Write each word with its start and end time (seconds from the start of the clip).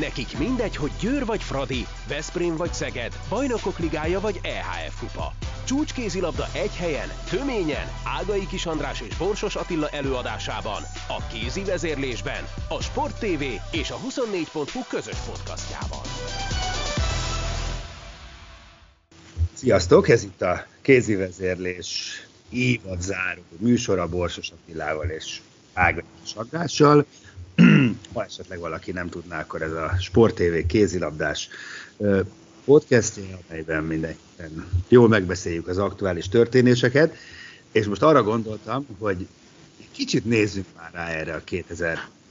Nekik 0.00 0.38
mindegy, 0.38 0.76
hogy 0.76 0.90
Győr 1.00 1.24
vagy 1.24 1.42
Fradi, 1.42 1.86
Veszprém 2.08 2.56
vagy 2.56 2.72
Szeged, 2.72 3.12
Bajnokok 3.28 3.78
Ligája 3.78 4.20
vagy 4.20 4.40
EHF 4.42 4.98
Kupa. 4.98 5.32
Csúcskézilabda 5.64 6.46
egy 6.52 6.76
helyen, 6.76 7.08
töményen, 7.30 7.86
Ágai 8.04 8.46
Kis 8.46 8.66
András 8.66 9.00
és 9.00 9.16
Borsos 9.16 9.56
Attila 9.56 9.88
előadásában, 9.88 10.82
a 11.08 11.26
kézi 11.32 11.64
vezérlésben, 11.64 12.44
a 12.68 12.82
Sport 12.82 13.18
TV 13.18 13.42
és 13.70 13.90
a 13.90 13.96
24.hu 13.96 14.80
közös 14.88 15.16
podcastjában. 15.16 16.02
Sziasztok, 19.52 20.08
ez 20.08 20.22
itt 20.22 20.42
a 20.42 20.66
kézi 20.82 21.14
vezérlés 21.14 22.22
évad 22.48 23.00
záró 23.00 23.42
műsora 23.58 24.08
Borsos 24.08 24.50
Attilával 24.50 25.08
és 25.08 25.40
Ágai 25.72 26.04
Kis 26.22 26.34
Andrással. 26.34 27.06
Ha 28.12 28.24
esetleg 28.24 28.58
valaki 28.58 28.92
nem 28.92 29.08
tudná, 29.08 29.40
akkor 29.40 29.62
ez 29.62 29.72
a 29.72 29.94
Sport 30.00 30.34
TV 30.34 30.66
kézilabdás 30.66 31.48
podcastja, 32.64 33.38
amelyben 33.48 33.84
mindenképpen 33.84 34.68
jól 34.88 35.08
megbeszéljük 35.08 35.68
az 35.68 35.78
aktuális 35.78 36.28
történéseket, 36.28 37.16
és 37.72 37.86
most 37.86 38.02
arra 38.02 38.22
gondoltam, 38.22 38.86
hogy 38.98 39.26
kicsit 39.90 40.24
nézzük 40.24 40.66
már 40.76 40.90
rá 40.92 41.06
erre 41.06 41.34
a 41.34 41.42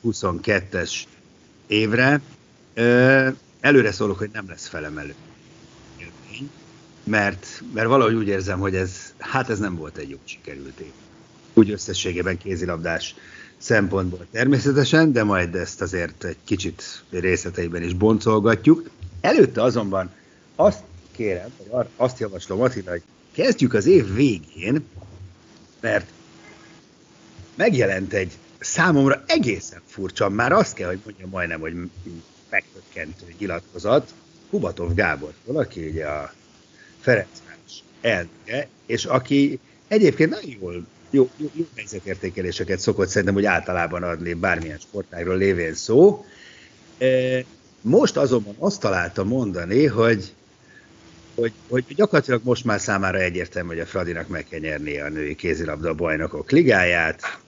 2022-es 0.03 0.91
évre. 1.67 2.21
Előre 3.59 3.91
szólok, 3.91 4.17
hogy 4.17 4.29
nem 4.33 4.45
lesz 4.47 4.67
felemelő 4.67 5.15
mert, 7.03 7.63
mert 7.73 7.87
valahogy 7.87 8.13
úgy 8.13 8.27
érzem, 8.27 8.59
hogy 8.59 8.75
ez, 8.75 9.13
hát 9.17 9.49
ez 9.49 9.59
nem 9.59 9.75
volt 9.75 9.97
egy 9.97 10.09
jó 10.09 10.17
sikerült 10.23 10.79
év. 10.79 10.91
Úgy 11.53 11.71
összességében 11.71 12.37
kézilabdás 12.37 13.15
szempontból 13.57 14.27
természetesen, 14.31 15.11
de 15.11 15.23
majd 15.23 15.55
ezt 15.55 15.81
azért 15.81 16.23
egy 16.23 16.37
kicsit 16.43 17.03
részleteiben 17.09 17.83
is 17.83 17.93
boncolgatjuk. 17.93 18.89
Előtte 19.21 19.61
azonban 19.61 20.11
azt 20.55 20.83
kérem, 21.11 21.51
vagy 21.71 21.87
azt 21.95 22.19
javaslom 22.19 22.61
Attila, 22.61 22.89
hogy 22.89 23.03
kezdjük 23.31 23.73
az 23.73 23.85
év 23.85 24.13
végén, 24.13 24.85
mert 25.79 26.07
megjelent 27.55 28.13
egy 28.13 28.31
számomra 28.59 29.23
egészen 29.27 29.81
furcsa, 29.85 30.29
már 30.29 30.51
azt 30.51 30.73
kell, 30.73 30.87
hogy 30.87 30.99
mondjam 31.05 31.29
majdnem, 31.29 31.59
hogy 31.59 31.73
megtökkentő 32.49 33.25
nyilatkozat 33.39 34.13
Kubatov 34.49 34.93
Gábortól, 34.93 35.57
aki 35.57 35.87
ugye 35.87 36.05
a 36.05 36.33
Ferencváros 36.99 37.83
elnöke, 38.01 38.67
és 38.85 39.05
aki 39.05 39.59
egyébként 39.87 40.29
nagyon 40.29 40.55
jól 40.59 40.85
jó, 41.13 41.29
jó, 41.37 41.49
jó 41.53 41.65
helyzetértékeléseket 41.75 42.79
szokott 42.79 43.07
szerintem, 43.07 43.33
hogy 43.33 43.45
általában 43.45 44.03
adni 44.03 44.33
bármilyen 44.33 44.77
sportágról 44.77 45.37
lévén 45.37 45.73
szó. 45.73 46.25
E, 46.97 47.07
most 47.81 48.17
azonban 48.17 48.55
azt 48.59 48.79
találta 48.79 49.23
mondani, 49.23 49.85
hogy, 49.85 50.33
hogy, 51.35 51.51
hogy 51.69 51.85
gyakorlatilag 51.95 52.41
most 52.43 52.65
már 52.65 52.79
számára 52.79 53.17
egyértelmű, 53.17 53.69
hogy 53.69 53.79
a 53.79 53.85
Fradinak 53.85 54.27
meg 54.27 54.45
kell 54.49 54.59
nyernie 54.59 55.05
a 55.05 55.09
női 55.09 55.35
kézilabda 55.35 55.93
bajnokok 55.93 56.51
ligáját, 56.51 57.39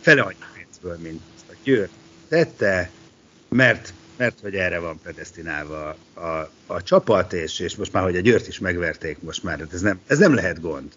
fele 0.00 0.22
annyi 0.22 0.36
pénzből, 0.54 0.98
mint 1.02 1.20
a 1.48 1.52
Győr 1.62 1.88
tette, 2.28 2.90
mert, 3.48 3.92
mert 4.16 4.40
hogy 4.40 4.54
erre 4.54 4.78
van 4.78 5.00
predestinálva 5.02 5.96
a, 6.14 6.20
a, 6.20 6.50
a 6.66 6.82
csapat, 6.82 7.32
és, 7.32 7.58
és 7.58 7.76
most 7.76 7.92
már, 7.92 8.02
hogy 8.02 8.16
a 8.16 8.20
Győrt 8.20 8.48
is 8.48 8.58
megverték, 8.58 9.22
most 9.22 9.42
már 9.42 9.58
hát 9.58 9.72
ez 9.72 9.80
nem, 9.80 10.00
ez 10.06 10.18
nem 10.18 10.34
lehet 10.34 10.60
gond. 10.60 10.92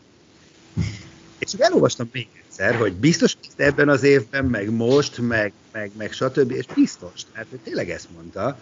És 1.40 1.54
elolvastam 1.54 2.10
még 2.12 2.28
egyszer, 2.46 2.76
hogy 2.76 2.94
biztos 2.94 3.38
ebben 3.56 3.90
az 3.90 4.04
évben, 4.04 4.46
meg 4.46 4.72
most, 4.72 5.18
meg, 5.18 5.54
meg, 5.72 5.92
meg 5.98 6.12
stb. 6.12 6.52
És 6.52 6.66
biztos, 6.76 7.22
tehát 7.32 7.48
tényleg 7.64 7.90
ezt 7.90 8.08
mondta. 8.16 8.60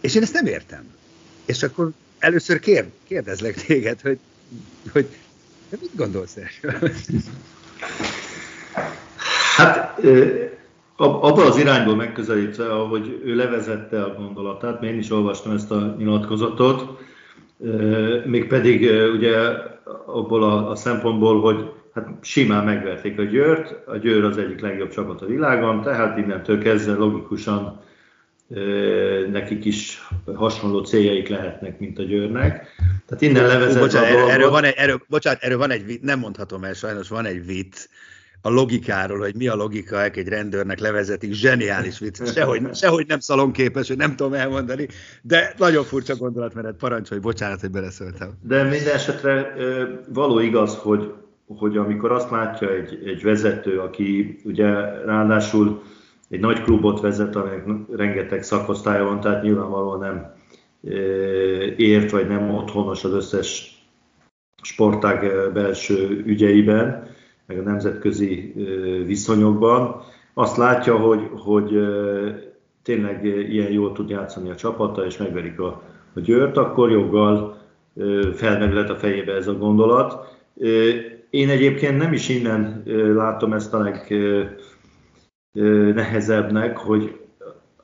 És 0.00 0.14
én 0.14 0.22
ezt 0.22 0.32
nem 0.32 0.46
értem. 0.46 0.84
És 1.44 1.62
akkor 1.62 1.90
először 2.18 2.58
kér, 2.58 2.84
kérdezlek 3.08 3.54
téged, 3.54 4.00
hogy, 4.00 4.18
hogy 4.92 5.08
de 5.68 5.76
mit 5.80 5.96
gondolsz 5.96 6.36
erről? 6.36 6.90
Hát 9.56 10.00
abban 10.96 11.46
az 11.46 11.56
irányból 11.56 11.94
megközelítve, 11.96 12.72
ahogy 12.72 13.20
ő 13.24 13.34
levezette 13.34 14.02
a 14.02 14.14
gondolatát, 14.14 14.80
mert 14.80 14.92
én 14.92 14.98
is 14.98 15.10
olvastam 15.10 15.52
ezt 15.52 15.70
a 15.70 15.94
nyilatkozatot, 15.98 17.00
mégpedig 18.24 18.90
ugye 19.14 19.36
abból 20.06 20.42
a, 20.42 20.70
a 20.70 20.74
szempontból, 20.74 21.40
hogy 21.40 21.70
hát 21.94 22.08
simán 22.20 22.64
megverték 22.64 23.18
a 23.18 23.22
Győrt, 23.22 23.86
a 23.86 23.96
Győr 23.96 24.24
az 24.24 24.38
egyik 24.38 24.60
legjobb 24.60 24.90
csapat 24.90 25.22
a 25.22 25.26
világon, 25.26 25.82
tehát 25.82 26.18
innentől 26.18 26.58
kezdve 26.58 26.92
logikusan 26.92 27.80
nekik 29.30 29.64
is 29.64 30.08
hasonló 30.34 30.84
céljaik 30.84 31.28
lehetnek, 31.28 31.78
mint 31.78 31.98
a 31.98 32.02
Győrnek. 32.02 32.74
Tehát 33.06 33.22
innen 33.22 33.46
levezet 33.46 33.82
bocsánat, 33.82 34.10
a. 34.10 34.30
Erről 34.30 34.50
van 34.50 34.64
egy, 34.64 34.74
erről, 34.76 35.02
bocsánat, 35.08 35.42
erről 35.42 35.58
van 35.58 35.70
egy 35.70 35.98
nem 36.02 36.18
mondhatom 36.18 36.64
el, 36.64 36.72
sajnos 36.72 37.08
van 37.08 37.24
egy 37.24 37.46
vicc, 37.46 37.88
a 38.42 38.50
logikáról, 38.50 39.18
hogy 39.18 39.34
mi 39.36 39.48
a 39.48 39.54
logika, 39.54 40.02
egy 40.02 40.28
rendőrnek 40.28 40.78
levezetik, 40.78 41.32
zseniális 41.32 41.98
vicc, 41.98 42.32
sehogy, 42.32 42.74
sehogy 42.74 43.06
nem 43.06 43.20
szalonképes, 43.20 43.88
hogy 43.88 43.96
nem 43.96 44.16
tudom 44.16 44.32
elmondani, 44.32 44.88
de 45.22 45.54
nagyon 45.58 45.84
furcsa 45.84 46.16
gondolatmenet, 46.16 46.76
parancsolj, 46.76 47.20
bocsánat, 47.20 47.60
hogy 47.60 47.70
beleszóltam. 47.70 48.28
De 48.42 48.62
minden 48.62 48.94
esetre 48.94 49.54
való 50.08 50.38
igaz, 50.38 50.76
hogy, 50.76 51.12
hogy 51.46 51.76
amikor 51.76 52.12
azt 52.12 52.30
látja 52.30 52.70
egy, 52.70 53.02
egy 53.04 53.22
vezető, 53.22 53.78
aki 53.78 54.40
ugye 54.44 54.68
ráadásul 55.04 55.82
egy 56.28 56.40
nagy 56.40 56.62
klubot 56.62 57.00
vezet, 57.00 57.36
aminek 57.36 57.64
rengeteg 57.96 58.42
szakosztálya 58.42 59.04
van, 59.04 59.20
tehát 59.20 59.42
nyilvánvalóan 59.42 59.98
nem 59.98 60.34
ért, 61.76 62.10
vagy 62.10 62.28
nem 62.28 62.50
otthonos 62.50 63.04
az 63.04 63.12
összes 63.12 63.78
sportág 64.62 65.52
belső 65.52 66.22
ügyeiben, 66.26 67.08
meg 67.50 67.58
a 67.58 67.62
nemzetközi 67.70 68.54
viszonyokban. 69.06 70.02
Azt 70.34 70.56
látja, 70.56 70.96
hogy, 70.96 71.30
hogy 71.36 71.78
tényleg 72.82 73.24
ilyen 73.24 73.72
jól 73.72 73.92
tud 73.92 74.08
játszani 74.08 74.50
a 74.50 74.54
csapata, 74.54 75.04
és 75.06 75.16
megverik 75.16 75.60
a, 75.60 75.82
a 76.14 76.20
győrt, 76.20 76.56
akkor 76.56 76.90
joggal 76.90 77.58
felmerülhet 78.34 78.90
a 78.90 78.96
fejébe 78.96 79.32
ez 79.32 79.46
a 79.46 79.58
gondolat. 79.58 80.38
Én 81.30 81.48
egyébként 81.48 81.98
nem 81.98 82.12
is 82.12 82.28
innen 82.28 82.82
látom 83.14 83.52
ezt 83.52 83.74
a 83.74 83.90
legnehezebbnek, 85.52 86.76
hogy 86.76 87.18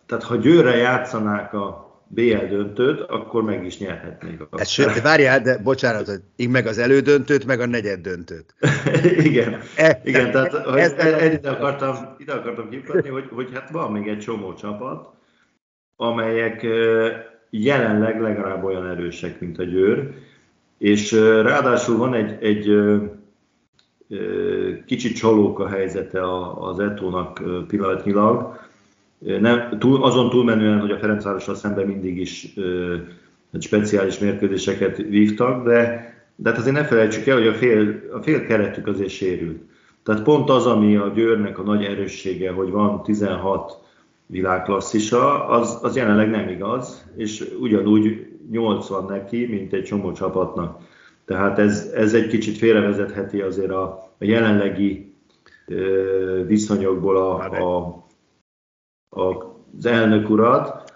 tehát 0.07 0.25
ha 0.25 0.37
győrre 0.37 0.77
játszanák 0.77 1.55
a 1.55 1.86
BL 2.09 2.47
döntőt, 2.49 3.01
akkor 3.01 3.43
meg 3.43 3.65
is 3.65 3.79
nyerhetnék. 3.79 4.41
Hát, 4.57 4.69
sőt, 4.69 5.03
várjál, 5.03 5.41
de 5.41 5.59
bocsánat, 5.59 6.07
hogy 6.07 6.49
meg 6.49 6.67
az 6.67 6.79
elődöntőt, 6.79 7.47
meg 7.47 7.61
a 7.61 7.67
negyed 7.67 8.01
döntőt. 8.01 8.55
igen, 9.31 9.61
e, 9.77 10.01
igen, 10.05 10.31
tehát 10.31 10.53
hogy 10.53 10.79
ez, 10.79 10.93
ez, 10.93 11.33
ide, 11.33 11.51
akartam, 11.51 11.97
ide 12.19 12.33
akartam 12.33 12.69
kifutni, 12.69 13.09
hogy, 13.09 13.29
hogy 13.31 13.51
hát 13.55 13.71
van 13.71 13.93
még 13.93 14.09
egy 14.09 14.19
csomó 14.19 14.55
csapat, 14.55 15.09
amelyek 15.97 16.67
jelenleg 17.51 18.21
legalább 18.21 18.65
olyan 18.65 18.87
erősek, 18.87 19.41
mint 19.41 19.59
a 19.59 19.65
Győr, 19.65 20.11
és 20.79 21.13
ráadásul 21.43 21.97
van 21.97 22.15
egy, 22.15 22.45
egy 22.45 22.71
kicsit 24.87 25.17
csalók 25.17 25.59
a 25.59 25.69
helyzete 25.69 26.21
az 26.55 26.79
Etónak 26.79 27.43
pillanatnyilag, 27.67 28.66
nem, 29.19 29.79
túl, 29.79 30.05
azon 30.05 30.31
túlmenően, 30.31 30.81
hogy 30.81 30.91
a 30.91 30.99
Ferencvárossal 30.99 31.55
szemben 31.55 31.87
mindig 31.87 32.19
is 32.19 32.53
ö, 32.57 32.97
speciális 33.59 34.19
mérkőzéseket 34.19 34.97
vívtak, 34.97 35.65
de, 35.65 36.15
de 36.37 36.49
hát 36.51 36.59
azért 36.59 36.75
ne 36.75 36.85
felejtsük 36.85 37.27
el, 37.27 37.37
hogy 37.37 37.47
a 37.47 37.55
fél, 37.55 38.03
a 38.13 38.23
fél 38.23 38.47
keretük 38.47 38.87
azért 38.87 39.09
sérült. 39.09 39.63
Tehát 40.03 40.23
pont 40.23 40.51
az, 40.51 40.67
ami 40.67 40.97
a 40.97 41.13
Győrnek 41.15 41.59
a 41.59 41.63
nagy 41.63 41.85
erőssége, 41.85 42.51
hogy 42.51 42.71
van 42.71 43.03
16 43.03 43.79
világklasszisa, 44.27 45.49
az, 45.49 45.79
az 45.83 45.97
jelenleg 45.97 46.31
nem 46.31 46.49
igaz, 46.49 47.05
és 47.17 47.53
ugyanúgy 47.61 48.27
80 48.51 49.05
neki, 49.05 49.47
mint 49.47 49.73
egy 49.73 49.85
csomó 49.85 50.13
csapatnak. 50.13 50.81
Tehát 51.25 51.59
ez, 51.59 51.91
ez 51.95 52.15
egy 52.15 52.27
kicsit 52.27 52.57
félrevezetheti 52.57 53.41
azért 53.41 53.71
a, 53.71 53.83
a 54.19 54.25
jelenlegi 54.25 55.15
ö, 55.67 56.45
viszonyokból 56.47 57.17
a, 57.17 57.35
a 57.39 58.06
az 59.17 59.87
elnök 59.87 60.31
urat, 60.31 60.95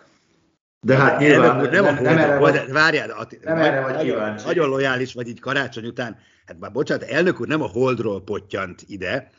de 0.87 0.97
hát 0.97 1.19
nyilván 1.19 1.57
nem, 1.57 1.71
nem, 1.71 1.85
nem, 1.85 2.03
nem 2.03 2.19
erre 2.19 2.39
vagy, 2.39 2.73
várjál, 2.73 3.11
Atti, 3.11 3.39
nem 3.43 3.57
erre 3.57 3.81
vagy 3.81 3.97
kíváncsi. 3.97 4.47
Nagyon 4.47 4.69
lojális 4.69 5.15
vagy 5.15 5.29
így 5.29 5.41
karácsony 5.41 5.87
után. 5.87 6.17
Hát 6.47 6.59
már 6.59 6.73
bocsánat, 6.73 7.09
elnök 7.09 7.41
úr 7.41 7.47
nem 7.47 7.63
a 7.63 7.67
holdról 7.67 8.23
pottyant 8.23 8.85
ide, 8.87 9.31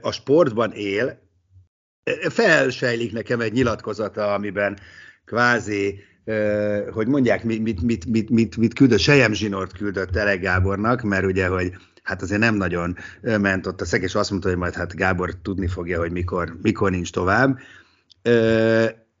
a 0.00 0.12
sportban 0.12 0.72
él, 0.72 1.28
felsejlik 2.28 3.12
nekem 3.12 3.40
egy 3.40 3.52
nyilatkozata, 3.52 4.34
amiben 4.34 4.78
kvázi, 5.24 6.00
hogy 6.90 7.06
mondják, 7.06 7.44
mit, 7.44 7.62
mit, 7.62 7.82
mit, 7.82 8.06
mit, 8.06 8.30
mit, 8.30 8.56
mit 8.56 8.74
küldött, 8.74 8.98
Sejem 8.98 9.32
Zsinort 9.32 9.72
küldött 9.72 10.16
Elek 10.16 10.40
Gábornak, 10.40 11.02
mert 11.02 11.24
ugye, 11.24 11.46
hogy 11.46 11.72
hát 12.02 12.22
azért 12.22 12.40
nem 12.40 12.54
nagyon 12.54 12.96
ment 13.22 13.66
ott 13.66 13.80
a 13.80 13.84
szeg, 13.84 14.02
és 14.02 14.14
azt 14.14 14.30
mondta, 14.30 14.48
hogy 14.48 14.58
majd 14.58 14.74
hát 14.74 14.96
Gábor 14.96 15.34
tudni 15.42 15.66
fogja, 15.66 15.98
hogy 15.98 16.12
mikor, 16.12 16.56
mikor 16.62 16.90
nincs 16.90 17.12
tovább 17.12 17.58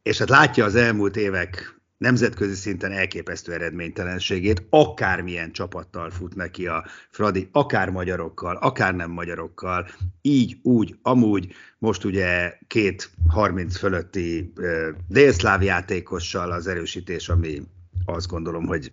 és 0.02 0.18
hát 0.18 0.28
látja 0.28 0.64
az 0.64 0.74
elmúlt 0.74 1.16
évek 1.16 1.80
nemzetközi 2.00 2.54
szinten 2.54 2.92
elképesztő 2.92 3.52
eredménytelenségét, 3.52 4.66
akármilyen 4.70 5.52
csapattal 5.52 6.10
fut 6.10 6.34
neki 6.34 6.66
a 6.66 6.84
Fradi, 7.10 7.48
akár 7.52 7.90
magyarokkal, 7.90 8.56
akár 8.56 8.94
nem 8.94 9.10
magyarokkal, 9.10 9.88
így, 10.22 10.56
úgy, 10.62 10.96
amúgy, 11.02 11.52
most 11.78 12.04
ugye 12.04 12.58
két 12.66 13.10
30 13.28 13.76
fölötti 13.76 14.52
délszláv 15.08 15.62
játékossal 15.62 16.52
az 16.52 16.66
erősítés, 16.66 17.28
ami 17.28 17.62
azt 18.04 18.28
gondolom, 18.28 18.66
hogy 18.66 18.90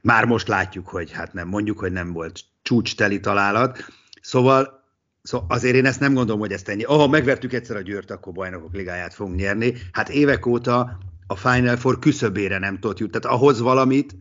már 0.00 0.24
most 0.24 0.48
látjuk, 0.48 0.88
hogy 0.88 1.12
hát 1.12 1.32
nem 1.32 1.48
mondjuk, 1.48 1.78
hogy 1.78 1.92
nem 1.92 2.12
volt 2.12 2.40
csúcsteli 2.62 3.20
találat. 3.20 3.84
Szóval 4.20 4.81
Szóval 5.22 5.46
azért 5.50 5.74
én 5.74 5.86
ezt 5.86 6.00
nem 6.00 6.14
gondolom, 6.14 6.40
hogy 6.40 6.52
ezt 6.52 6.68
ennyi. 6.68 6.84
Ha 6.84 7.08
megvertük 7.08 7.52
egyszer 7.52 7.76
a 7.76 7.80
Győrt, 7.80 8.10
akkor 8.10 8.32
bajnokok 8.32 8.72
ligáját 8.74 9.14
fogunk 9.14 9.36
nyerni. 9.36 9.74
Hát 9.92 10.08
évek 10.08 10.46
óta 10.46 10.98
a 11.26 11.36
Final 11.36 11.76
Four 11.76 11.98
küszöbére 11.98 12.58
nem 12.58 12.78
tudott 12.78 12.98
jutni. 12.98 13.20
Tehát 13.20 13.38
ahhoz 13.38 13.60
valamit 13.60 14.16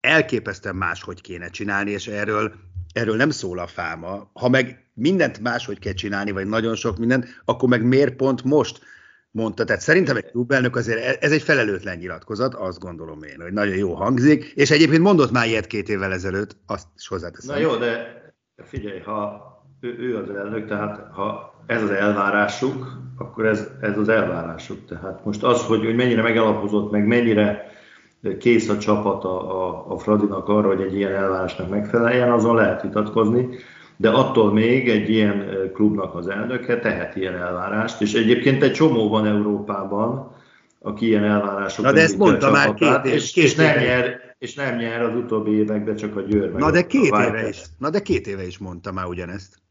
elképesztően 0.00 0.76
máshogy 0.76 1.20
kéne 1.20 1.48
csinálni, 1.48 1.90
és 1.90 2.06
erről, 2.06 2.52
erről 2.92 3.16
nem 3.16 3.30
szól 3.30 3.58
a 3.58 3.66
fáma. 3.66 4.30
Ha 4.32 4.48
meg 4.48 4.90
mindent 4.94 5.40
máshogy 5.40 5.78
kell 5.78 5.92
csinálni, 5.92 6.30
vagy 6.30 6.46
nagyon 6.46 6.74
sok 6.74 6.98
mindent, 6.98 7.42
akkor 7.44 7.68
meg 7.68 7.82
miért 7.82 8.16
pont 8.16 8.42
most 8.42 8.80
mondta. 9.30 9.64
Tehát 9.64 9.82
szerintem 9.82 10.16
egy 10.16 10.30
klubelnök 10.30 10.76
azért, 10.76 11.04
e- 11.04 11.16
ez 11.20 11.32
egy 11.32 11.42
felelőtlen 11.42 11.98
nyilatkozat, 11.98 12.54
azt 12.54 12.78
gondolom 12.78 13.22
én, 13.22 13.40
hogy 13.40 13.52
nagyon 13.52 13.76
jó 13.76 13.94
hangzik, 13.94 14.44
és 14.44 14.70
egyébként 14.70 15.02
mondott 15.02 15.30
már 15.30 15.46
ilyet 15.46 15.66
két 15.66 15.88
évvel 15.88 16.12
ezelőtt, 16.12 16.56
azt 16.66 16.86
is 16.96 17.08
hozzáteszem. 17.08 17.54
Na 17.54 17.60
jó, 17.60 17.76
de 17.76 18.22
figyelj, 18.64 19.00
ha 19.00 19.51
ő, 19.82 19.96
ő 19.98 20.16
az 20.16 20.30
elnök, 20.36 20.66
tehát 20.66 21.06
ha 21.12 21.54
ez 21.66 21.82
az 21.82 21.90
elvárásuk, 21.90 23.00
akkor 23.18 23.46
ez, 23.46 23.68
ez 23.80 23.98
az 23.98 24.08
elvárásuk. 24.08 24.84
Tehát 24.84 25.24
most 25.24 25.42
az, 25.42 25.62
hogy, 25.62 25.84
hogy 25.84 25.94
mennyire 25.94 26.22
megalapozott, 26.22 26.90
meg 26.90 27.06
mennyire 27.06 27.70
kész 28.38 28.68
a 28.68 28.78
csapat 28.78 29.24
a, 29.24 29.66
a, 29.66 29.84
a 29.92 29.98
Fradinak 29.98 30.48
arra, 30.48 30.66
hogy 30.66 30.80
egy 30.80 30.94
ilyen 30.94 31.12
elvárásnak 31.12 31.70
megfeleljen, 31.70 32.30
azon 32.30 32.54
lehet 32.54 32.82
vitatkozni, 32.82 33.48
de 33.96 34.10
attól 34.10 34.52
még 34.52 34.88
egy 34.88 35.10
ilyen 35.10 35.44
klubnak 35.74 36.14
az 36.14 36.28
elnöke 36.28 36.78
tehet 36.78 37.16
ilyen 37.16 37.34
elvárást, 37.34 38.00
és 38.00 38.14
egyébként 38.14 38.62
egy 38.62 38.72
csomó 38.72 39.08
van 39.08 39.26
Európában, 39.26 40.36
aki 40.78 41.06
ilyen 41.06 41.24
elvárások. 41.24 41.84
Na 41.84 41.92
de 41.92 42.00
ezt 42.00 42.18
mondta 42.18 42.50
már 42.50 42.74
két, 42.74 43.04
és, 43.04 43.32
két 43.32 43.44
és, 43.44 43.54
nem 43.54 43.78
nyer, 43.78 44.20
és 44.38 44.54
nem 44.54 44.76
nyer 44.76 45.02
az 45.02 45.14
utóbbi 45.14 45.50
években 45.50 45.96
csak 45.96 46.16
a 46.16 46.20
Győr. 46.20 46.52
Na 46.52 46.70
de 46.70 46.86
két 46.86 47.14
éve 47.26 47.48
is, 47.48 47.62
na 47.78 47.90
de 47.90 48.00
két 48.00 48.26
éve 48.26 48.46
is 48.46 48.58
mondta 48.58 48.92
már 48.92 49.06
ugyanezt. 49.06 49.61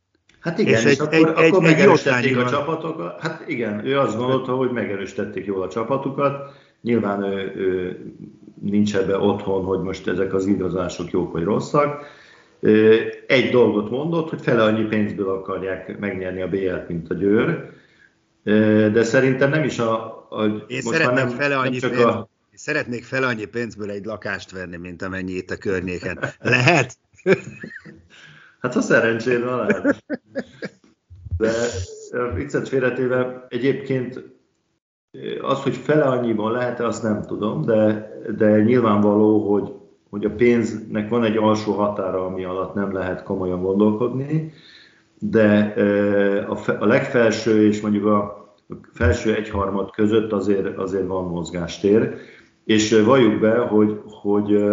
Hát 0.41 0.59
igen, 0.59 0.73
és, 0.73 0.83
és 0.83 0.91
egy, 0.91 0.99
akkor, 0.99 1.13
egy, 1.13 1.23
akkor 1.23 1.63
egy, 1.63 1.69
megerősítették 1.69 2.37
a 2.37 2.49
csapatokat. 2.49 3.21
Hát 3.21 3.43
igen, 3.47 3.85
ő 3.85 3.99
azt 3.99 4.17
gondolta, 4.17 4.55
hogy 4.55 4.71
megerősítették 4.71 5.45
jól 5.45 5.61
a 5.61 5.69
csapatukat. 5.69 6.51
Nyilván 6.81 7.23
ő, 7.23 7.53
ő 7.55 7.99
nincs 8.61 8.95
ebbe 8.95 9.17
otthon, 9.17 9.63
hogy 9.63 9.79
most 9.79 10.07
ezek 10.07 10.33
az 10.33 10.45
igazások 10.45 11.11
jók 11.11 11.31
vagy 11.31 11.43
rosszak. 11.43 12.05
Egy 13.27 13.49
dolgot 13.51 13.89
mondott, 13.89 14.29
hogy 14.29 14.41
fele 14.41 14.63
annyi 14.63 14.83
pénzből 14.83 15.29
akarják 15.29 15.99
megnyerni 15.99 16.41
a 16.41 16.47
BL-t, 16.47 16.87
mint 16.87 17.09
a 17.09 17.13
Győr. 17.13 17.69
De 18.91 19.03
szerintem 19.03 19.49
nem 19.49 19.63
is 19.63 19.79
a... 19.79 20.03
a 20.29 20.45
Én 20.67 20.81
most 20.83 21.05
már 21.05 21.13
nem, 21.13 21.29
fele 21.29 21.57
annyi 21.57 21.69
nem 21.69 21.79
csak 21.79 21.91
pénz, 21.91 22.03
a... 22.03 22.29
Szeretnék 22.53 23.03
fele 23.03 23.27
annyi 23.27 23.45
pénzből 23.45 23.89
egy 23.89 24.05
lakást 24.05 24.51
venni, 24.51 24.77
mint 24.77 25.01
amennyi 25.01 25.31
itt 25.31 25.49
a 25.49 25.57
környéken. 25.57 26.19
Lehet? 26.39 26.97
Hát 28.61 28.73
ha 28.73 28.81
szerencséd 28.81 29.43
van, 29.43 29.57
lehet. 29.57 30.03
De 31.37 31.51
viccet 32.35 32.67
félretéve 32.67 33.45
egyébként 33.49 34.23
az, 35.41 35.61
hogy 35.61 35.75
fele 35.75 36.03
annyiban 36.03 36.51
lehet, 36.51 36.79
azt 36.79 37.03
nem 37.03 37.21
tudom, 37.21 37.61
de, 37.61 38.11
de 38.37 38.61
nyilvánvaló, 38.61 39.51
hogy, 39.51 39.73
hogy 40.09 40.25
a 40.25 40.35
pénznek 40.35 41.09
van 41.09 41.23
egy 41.23 41.37
alsó 41.37 41.71
határa, 41.71 42.25
ami 42.25 42.43
alatt 42.43 42.73
nem 42.73 42.93
lehet 42.93 43.23
komolyan 43.23 43.61
gondolkodni, 43.61 44.53
de 45.19 45.73
a, 46.49 46.57
a 46.79 46.85
legfelső 46.85 47.67
és 47.67 47.81
mondjuk 47.81 48.05
a 48.05 48.55
felső 48.93 49.35
egyharmad 49.35 49.91
között 49.91 50.31
azért, 50.31 50.77
azért 50.77 51.07
van 51.07 51.25
mozgástér, 51.25 52.15
és 52.63 53.01
valljuk 53.05 53.39
be, 53.39 53.57
hogy, 53.57 54.01
hogy 54.05 54.63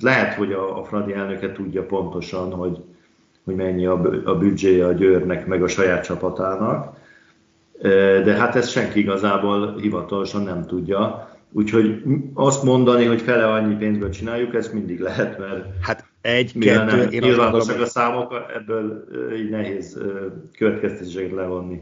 lehet, 0.00 0.34
hogy 0.34 0.52
a, 0.52 0.78
a 0.78 0.84
Fradi 0.84 1.12
elnöke 1.12 1.52
tudja 1.52 1.86
pontosan, 1.86 2.52
hogy, 2.52 2.82
hogy 3.44 3.54
mennyi 3.54 3.86
a, 3.86 4.36
büdzséje 4.38 4.86
a 4.86 4.92
Győrnek, 4.92 5.46
meg 5.46 5.62
a 5.62 5.68
saját 5.68 6.04
csapatának, 6.04 6.96
de 8.24 8.34
hát 8.34 8.56
ezt 8.56 8.70
senki 8.70 8.98
igazából 9.00 9.78
hivatalosan 9.78 10.42
nem 10.42 10.66
tudja. 10.66 11.30
Úgyhogy 11.52 12.02
azt 12.34 12.62
mondani, 12.62 13.04
hogy 13.04 13.20
fele 13.20 13.46
annyi 13.46 13.74
pénzből 13.74 14.10
csináljuk, 14.10 14.54
ezt 14.54 14.72
mindig 14.72 15.00
lehet, 15.00 15.38
mert 15.38 15.64
hát 15.80 16.04
egy, 16.20 16.58
kettő, 16.58 16.96
nem 16.96 17.10
én 17.10 17.20
nyilvánosak 17.22 17.80
a 17.80 17.86
számok, 17.86 18.34
ebből 18.54 19.04
így 19.36 19.50
nehéz 19.50 19.98
következtetéseket 20.58 21.30
levonni. 21.30 21.80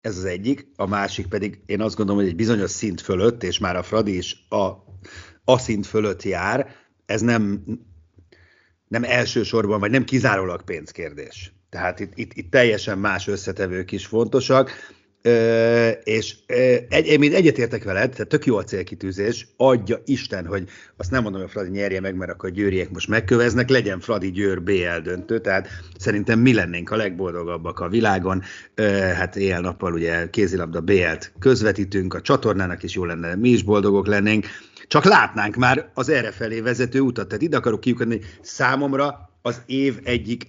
Ez 0.00 0.16
az 0.16 0.24
egyik, 0.24 0.68
a 0.76 0.86
másik 0.86 1.26
pedig 1.26 1.60
én 1.66 1.80
azt 1.80 1.96
gondolom, 1.96 2.20
hogy 2.20 2.30
egy 2.30 2.36
bizonyos 2.36 2.70
szint 2.70 3.00
fölött, 3.00 3.42
és 3.42 3.58
már 3.58 3.76
a 3.76 3.82
Fradi 3.82 4.16
is 4.16 4.46
a, 4.48 4.66
a 5.44 5.58
szint 5.58 5.86
fölött 5.86 6.22
jár, 6.22 6.66
ez 7.06 7.20
nem 7.20 7.62
nem 8.94 9.04
elsősorban, 9.04 9.80
vagy 9.80 9.90
nem 9.90 10.04
kizárólag 10.04 10.62
pénzkérdés. 10.62 11.52
Tehát 11.70 12.00
itt, 12.00 12.12
itt, 12.14 12.32
itt 12.32 12.50
teljesen 12.50 12.98
más 12.98 13.28
összetevők 13.28 13.92
is 13.92 14.06
fontosak, 14.06 14.70
Ö, 15.26 15.88
és 15.88 16.36
egy, 16.88 17.06
én 17.06 17.34
egyetértek 17.34 17.84
veled, 17.84 18.10
tehát 18.10 18.28
tök 18.28 18.46
jó 18.46 18.56
a 18.56 18.64
célkitűzés, 18.64 19.46
adja 19.56 20.00
Isten, 20.04 20.46
hogy 20.46 20.68
azt 20.96 21.10
nem 21.10 21.22
mondom, 21.22 21.40
hogy 21.40 21.50
a 21.50 21.52
Fradi 21.52 21.70
nyerje 21.70 22.00
meg, 22.00 22.16
mert 22.16 22.30
akkor 22.30 22.48
a 22.48 22.52
győriek 22.52 22.90
most 22.90 23.08
megköveznek, 23.08 23.68
legyen 23.68 24.00
Fradi 24.00 24.30
Győr 24.30 24.62
BL 24.62 24.98
döntő, 25.02 25.40
tehát 25.40 25.68
szerintem 25.98 26.38
mi 26.38 26.54
lennénk 26.54 26.90
a 26.90 26.96
legboldogabbak 26.96 27.80
a 27.80 27.88
világon, 27.88 28.42
ö, 28.74 28.82
hát 28.92 29.36
éjjel-nappal 29.36 29.92
ugye 29.92 30.30
kézilabda 30.30 30.80
BL-t 30.80 31.32
közvetítünk, 31.38 32.14
a 32.14 32.20
csatornának 32.20 32.82
is 32.82 32.94
jó 32.94 33.04
lenne, 33.04 33.34
mi 33.34 33.48
is 33.48 33.62
boldogok 33.62 34.06
lennénk, 34.06 34.46
csak 34.86 35.04
látnánk 35.04 35.54
már 35.54 35.90
az 35.94 36.08
erre 36.08 36.30
felé 36.30 36.60
vezető 36.60 37.00
utat. 37.00 37.28
Tehát 37.28 37.42
ide 37.42 37.56
akarok 37.56 37.80
kiukadni, 37.80 38.20
számomra 38.40 39.30
az 39.42 39.62
év 39.66 39.98
egyik 40.02 40.46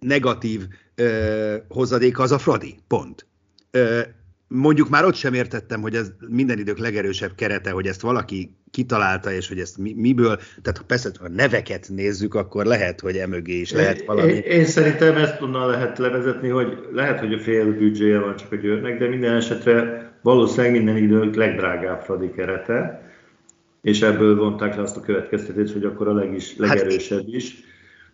negatív 0.00 0.66
ö, 0.94 1.56
hozadéka 1.68 2.22
az 2.22 2.32
a 2.32 2.38
Fradi, 2.38 2.78
pont. 2.86 3.26
Ö, 3.70 4.00
mondjuk 4.48 4.88
már 4.88 5.04
ott 5.04 5.14
sem 5.14 5.34
értettem, 5.34 5.80
hogy 5.80 5.94
ez 5.94 6.10
minden 6.28 6.58
idők 6.58 6.78
legerősebb 6.78 7.34
kerete, 7.34 7.70
hogy 7.70 7.86
ezt 7.86 8.00
valaki 8.00 8.56
kitalálta, 8.70 9.32
és 9.32 9.48
hogy 9.48 9.58
ezt 9.58 9.78
mi, 9.78 9.94
miből, 9.96 10.36
tehát 10.62 10.82
persze, 10.86 11.10
ha 11.20 11.28
neveket 11.28 11.88
nézzük, 11.88 12.34
akkor 12.34 12.64
lehet, 12.64 13.00
hogy 13.00 13.16
emögé 13.16 13.60
is 13.60 13.72
lehet 13.72 14.04
valami. 14.04 14.32
Én, 14.32 14.40
én 14.40 14.64
szerintem 14.64 15.16
ezt 15.16 15.40
onnan 15.40 15.70
lehet 15.70 15.98
levezetni, 15.98 16.48
hogy 16.48 16.78
lehet, 16.92 17.18
hogy 17.18 17.32
a 17.32 17.38
fél 17.38 17.72
büdzséje 17.72 18.18
van 18.18 18.36
csak 18.36 18.52
a 18.52 18.56
Győrnek, 18.56 18.98
de 18.98 19.08
minden 19.08 19.34
esetre 19.34 20.06
valószínűleg 20.22 20.72
minden 20.72 20.96
idők 20.96 21.34
legdrágább 21.34 22.02
Fradi 22.02 22.30
kerete, 22.30 23.07
és 23.88 24.02
ebből 24.02 24.36
vonták 24.36 24.76
le 24.76 24.82
azt 24.82 24.96
a 24.96 25.00
következtetést, 25.00 25.72
hogy 25.72 25.84
akkor 25.84 26.08
a 26.08 26.12
legis, 26.12 26.56
hát 26.58 26.68
legerősebb 26.68 27.18
hát, 27.18 27.28
is. 27.28 27.54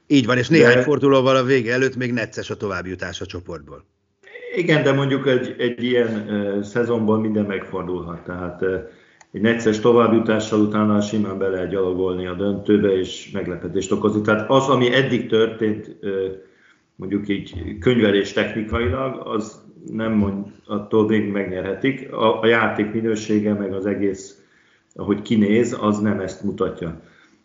Így 0.06 0.26
van, 0.26 0.38
és 0.38 0.48
néhány 0.48 0.74
de, 0.74 0.82
fordulóval 0.82 1.36
a 1.36 1.44
vége 1.44 1.72
előtt 1.72 1.96
még 1.96 2.12
necces 2.12 2.50
a 2.50 2.56
továbbjutás 2.56 3.20
a 3.20 3.26
csoportból. 3.26 3.84
Igen, 4.54 4.82
de 4.82 4.92
mondjuk 4.92 5.26
egy, 5.26 5.54
egy 5.58 5.82
ilyen 5.82 6.26
uh, 6.28 6.62
szezonban 6.62 7.20
minden 7.20 7.44
megfordulhat. 7.44 8.24
Tehát 8.24 8.62
uh, 8.62 8.74
egy 9.32 9.40
necces 9.40 9.80
továbbjutással 9.80 10.60
utána 10.60 11.00
simán 11.00 11.38
be 11.38 11.48
lehet 11.48 11.70
gyalogolni 11.70 12.26
a 12.26 12.34
döntőbe, 12.34 12.98
és 12.98 13.30
meglepetést 13.30 13.92
okozni. 13.92 14.20
Tehát 14.20 14.50
az, 14.50 14.68
ami 14.68 14.94
eddig 14.94 15.28
történt, 15.28 15.96
uh, 16.02 16.10
mondjuk 16.96 17.28
így 17.28 17.78
könyvelés 17.78 18.32
technikailag, 18.32 19.26
az 19.26 19.62
nem 19.90 20.12
mond, 20.12 20.46
attól 20.66 21.08
még 21.08 21.30
megnyerhetik. 21.30 22.12
A, 22.12 22.40
a 22.40 22.46
játék 22.46 22.92
minősége, 22.92 23.52
meg 23.52 23.72
az 23.72 23.86
egész 23.86 24.43
ahogy 24.96 25.22
kinéz, 25.22 25.76
az 25.80 25.98
nem 25.98 26.20
ezt 26.20 26.42
mutatja. 26.42 27.00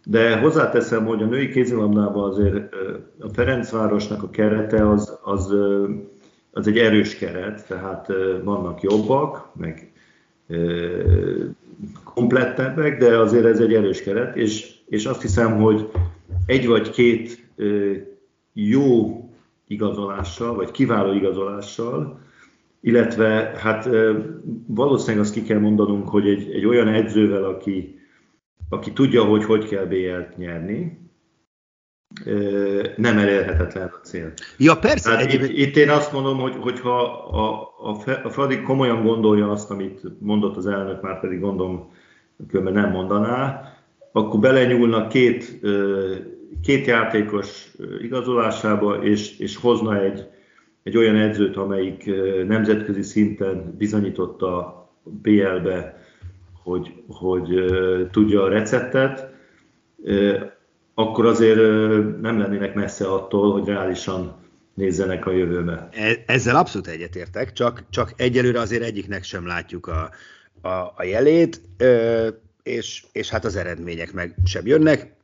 De 0.06 0.40
hozzáteszem, 0.40 1.06
hogy 1.06 1.24
a 1.24 1.26
női 1.26 1.50
kézilabdában 1.50 2.30
azért 2.30 2.76
a 3.20 3.30
Ferencvárosnak 3.34 4.24
a 4.24 4.30
kerete 4.30 4.90
az, 4.90 5.18
az, 5.24 5.54
az 6.52 6.68
egy 6.68 6.78
erős 6.78 7.16
keret, 7.18 7.68
tehát 7.68 8.08
vannak 8.44 8.82
jobbak, 8.82 9.56
meg 9.56 9.92
komplettebbek, 12.04 13.00
de 13.00 13.18
azért 13.18 13.46
ez 13.46 13.60
egy 13.60 13.74
erős 13.74 14.04
keret, 14.04 14.36
és, 14.36 14.76
és 14.86 15.06
azt 15.06 15.22
hiszem, 15.22 15.62
hogy 15.62 15.90
egy 16.46 16.68
vagy 16.68 16.90
két 16.90 17.48
jó 18.54 19.24
igazolással, 19.68 20.56
vagy 20.56 20.72
kiváló 20.72 21.14
igazolással 21.14 22.20
illetve 22.82 23.52
hát 23.58 23.90
valószínűleg 24.68 25.26
azt 25.26 25.34
ki 25.34 25.44
kell 25.44 25.60
mondanunk, 25.60 26.10
hogy 26.10 26.28
egy, 26.28 26.52
egy 26.52 26.66
olyan 26.66 26.88
edzővel, 26.88 27.44
aki, 27.44 28.00
aki 28.70 28.94
tudja, 28.94 29.24
hogy 29.24 29.44
hogy 29.44 29.68
kell 29.68 29.86
BL-t 29.86 30.38
nyerni, 30.38 31.08
nem 32.96 33.18
elérhetetlen 33.18 33.88
a 33.88 34.00
cél. 34.04 34.34
Ja, 34.58 34.78
persze. 34.78 35.10
Tehát 35.10 35.34
itt, 35.34 35.58
itt 35.58 35.76
én 35.76 35.90
azt 35.90 36.12
mondom, 36.12 36.40
hogy, 36.40 36.56
hogyha 36.60 37.04
a, 37.32 37.72
a, 37.90 37.98
a 38.24 38.30
Fradi 38.30 38.62
komolyan 38.62 39.04
gondolja 39.04 39.52
azt, 39.52 39.72
amit 39.72 40.02
mondott 40.20 40.56
az 40.56 40.68
elnök, 40.68 41.02
már 41.02 41.20
pedig 41.20 41.40
gondolom, 41.40 41.92
különben 42.48 42.74
nem 42.74 42.92
mondaná, 42.92 43.64
akkor 44.12 44.40
belenyúlnak 44.40 45.10
két, 45.10 45.60
két 46.64 46.86
játékos 46.86 47.72
igazolásába, 48.02 49.04
és, 49.04 49.40
és 49.40 49.56
hozna 49.56 50.00
egy, 50.00 50.28
egy 50.84 50.98
olyan 50.98 51.16
edzőt, 51.16 51.56
amelyik 51.56 52.06
nemzetközi 52.48 53.02
szinten 53.02 53.76
bizonyította 53.78 54.80
BL-be, 55.04 56.04
hogy, 56.64 57.04
hogy 57.08 57.66
tudja 58.12 58.44
a 58.44 58.50
receptet, 58.50 59.34
akkor 60.94 61.26
azért 61.26 61.60
nem 62.22 62.40
lennének 62.40 62.74
messze 62.74 63.08
attól, 63.08 63.52
hogy 63.52 63.68
reálisan 63.68 64.36
nézzenek 64.74 65.26
a 65.26 65.32
jövőbe. 65.32 65.90
E, 65.92 66.24
ezzel 66.26 66.56
abszolút 66.56 66.88
egyetértek, 66.88 67.54
csak, 67.54 67.84
csak 67.90 68.14
egyelőre 68.16 68.60
azért 68.60 68.84
egyiknek 68.84 69.24
sem 69.24 69.48
látjuk 69.48 69.88
a, 69.88 70.10
a, 70.62 70.94
a 70.96 71.04
jelét, 71.04 71.62
és, 72.64 73.06
és 73.12 73.30
hát 73.30 73.46
az 73.46 73.56
eredmények 73.56 74.14
meg 74.14 74.36
sem 74.46 74.66
jönnek. 74.66 75.16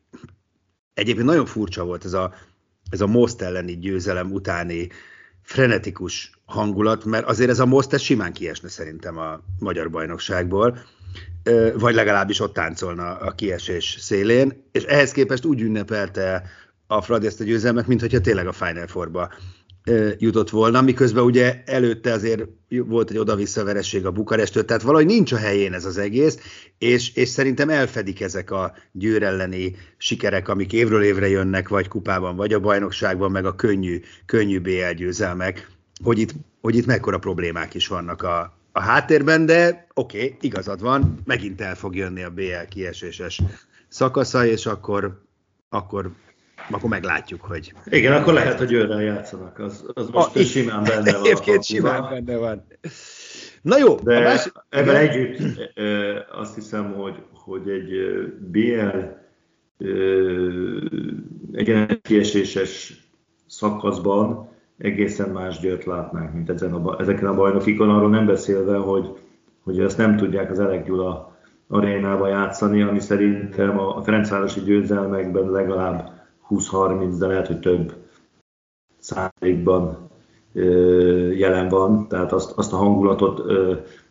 Egyébként 0.94 1.28
nagyon 1.28 1.46
furcsa 1.46 1.86
volt 1.86 2.06
ez 2.06 2.14
a, 2.14 2.34
ez 2.90 3.02
a 3.02 3.08
Most 3.08 3.42
elleni 3.42 3.78
győzelem 3.78 4.32
utáni 4.32 4.90
frenetikus 5.46 6.32
hangulat, 6.46 7.06
mert 7.06 7.28
azért 7.28 7.50
ez 7.50 7.60
a 7.60 7.66
Most 7.66 7.94
ez 7.94 8.02
simán 8.02 8.34
kiesne 8.34 8.70
szerintem 8.70 9.18
a 9.18 9.40
magyar 9.60 9.90
bajnokságból. 9.90 10.78
Vagy 11.76 11.96
legalábbis 11.96 12.40
ott 12.40 12.54
táncolna 12.54 13.18
a 13.18 13.32
kiesés 13.32 13.98
szélén, 14.00 14.64
és 14.72 14.84
ehhez 14.84 15.12
képest 15.12 15.46
úgy 15.46 15.62
ünnepelte 15.62 16.44
a 16.88 17.02
Fradi 17.02 17.26
ezt 17.26 17.40
a 17.40 17.44
győzelmet, 17.44 17.88
mintha 17.88 18.20
tényleg 18.20 18.48
a 18.48 18.52
Final 18.52 18.88
Four-ba 18.88 19.34
jutott 20.18 20.50
volna, 20.50 20.82
miközben 20.82 21.24
ugye 21.24 21.64
előtte 21.66 22.12
azért 22.12 22.44
volt 22.70 23.10
egy 23.10 23.18
oda-vissza 23.18 23.64
veresség 23.64 24.06
a 24.06 24.12
Bukarestől, 24.12 24.66
tehát 24.66 24.82
valahogy 24.82 25.06
nincs 25.06 25.32
a 25.32 25.38
helyén 25.38 25.74
ez 25.74 25.86
az 25.86 25.98
egész, 25.98 26.40
és, 26.78 27.16
és 27.16 27.30
szerintem 27.30 27.70
elfedik 27.70 28.22
ezek 28.22 28.52
a 28.52 28.74
győr 28.92 29.24
elleni 29.24 29.76
sikerek, 29.98 30.48
amik 30.48 30.74
évről 30.74 31.04
évre 31.04 31.28
jönnek, 31.28 31.70
vagy 31.70 31.88
kupában, 31.88 32.36
vagy 32.36 32.54
a 32.54 32.60
bajnokságban, 32.60 33.32
meg 33.32 33.46
a 33.46 33.56
könnyű, 33.56 34.02
könnyű 34.26 34.60
BL 34.60 34.94
győzelmek, 34.96 35.70
hogy 36.04 36.20
itt, 36.20 36.34
hogy 36.62 36.76
itt 36.76 36.86
mekkora 36.86 37.18
problémák 37.18 37.74
is 37.74 37.88
vannak 37.88 38.22
a, 38.22 38.58
a 38.72 38.80
háttérben, 38.80 39.46
de 39.46 39.88
oké, 39.94 40.18
okay, 40.18 40.38
igazad 40.42 40.82
van, 40.82 41.20
megint 41.26 41.62
el 41.62 41.76
fog 41.76 41.96
jönni 41.96 42.24
a 42.24 42.30
BL 42.30 42.68
kieséses 42.70 43.42
szakasza, 43.88 44.46
és 44.46 44.66
akkor, 44.66 45.22
akkor, 45.70 46.12
akkor 46.70 46.90
meglátjuk, 46.90 47.42
hogy... 47.42 47.74
Igen, 47.86 48.14
akkor 48.14 48.34
lehet, 48.34 48.58
hogy 48.58 48.72
őrrel 48.72 49.02
játszanak, 49.02 49.60
az, 49.60 49.86
az 49.94 50.10
most 50.10 50.36
a, 50.36 50.40
simán 50.40 50.84
benne 50.84 51.12
van. 51.12 51.22
Egyébként 51.22 51.64
simán 51.64 52.10
benne 52.10 52.38
van. 52.38 52.66
Na 53.62 53.78
jó, 53.78 53.96
de 53.96 54.18
a 54.18 54.20
másik... 54.20 54.54
ebben 54.70 54.96
együtt 54.96 55.38
azt 56.32 56.56
hiszem, 56.56 56.94
hogy, 56.94 57.16
hogy 57.34 57.70
egy 57.70 57.92
BL 58.52 58.98
egy 61.52 62.02
kieséses 62.02 63.04
szakaszban 63.48 64.50
egészen 64.78 65.30
más 65.30 65.60
Győrt 65.60 65.84
látnánk, 65.84 66.34
mint 66.34 66.50
ezen 66.50 66.74
a, 66.74 67.00
ezeken 67.00 67.28
a 67.28 67.34
bajnokikon, 67.34 67.90
arról 67.90 68.10
nem 68.10 68.26
beszélve, 68.26 68.78
hogy, 68.78 69.18
hogy 69.64 69.80
ezt 69.80 69.98
nem 69.98 70.16
tudják 70.16 70.52
az 70.52 70.60
Elek 70.60 70.86
Gyula 70.86 71.38
arénába 71.68 72.28
játszani, 72.28 72.82
ami 72.82 73.00
szerintem 73.00 73.80
a 73.80 74.04
Ferencvárosi 74.04 74.60
győzelmekben 74.60 75.50
legalább 75.50 76.15
20-30, 76.50 77.16
de 77.20 77.28
lehet, 77.28 77.48
hogy 77.48 77.60
több 77.60 77.94
százalékban 79.00 80.10
jelen 81.38 81.68
van, 81.68 82.08
tehát 82.08 82.32
azt, 82.32 82.52
azt 82.58 82.74
a 82.74 82.78
hangulatot 82.78 83.42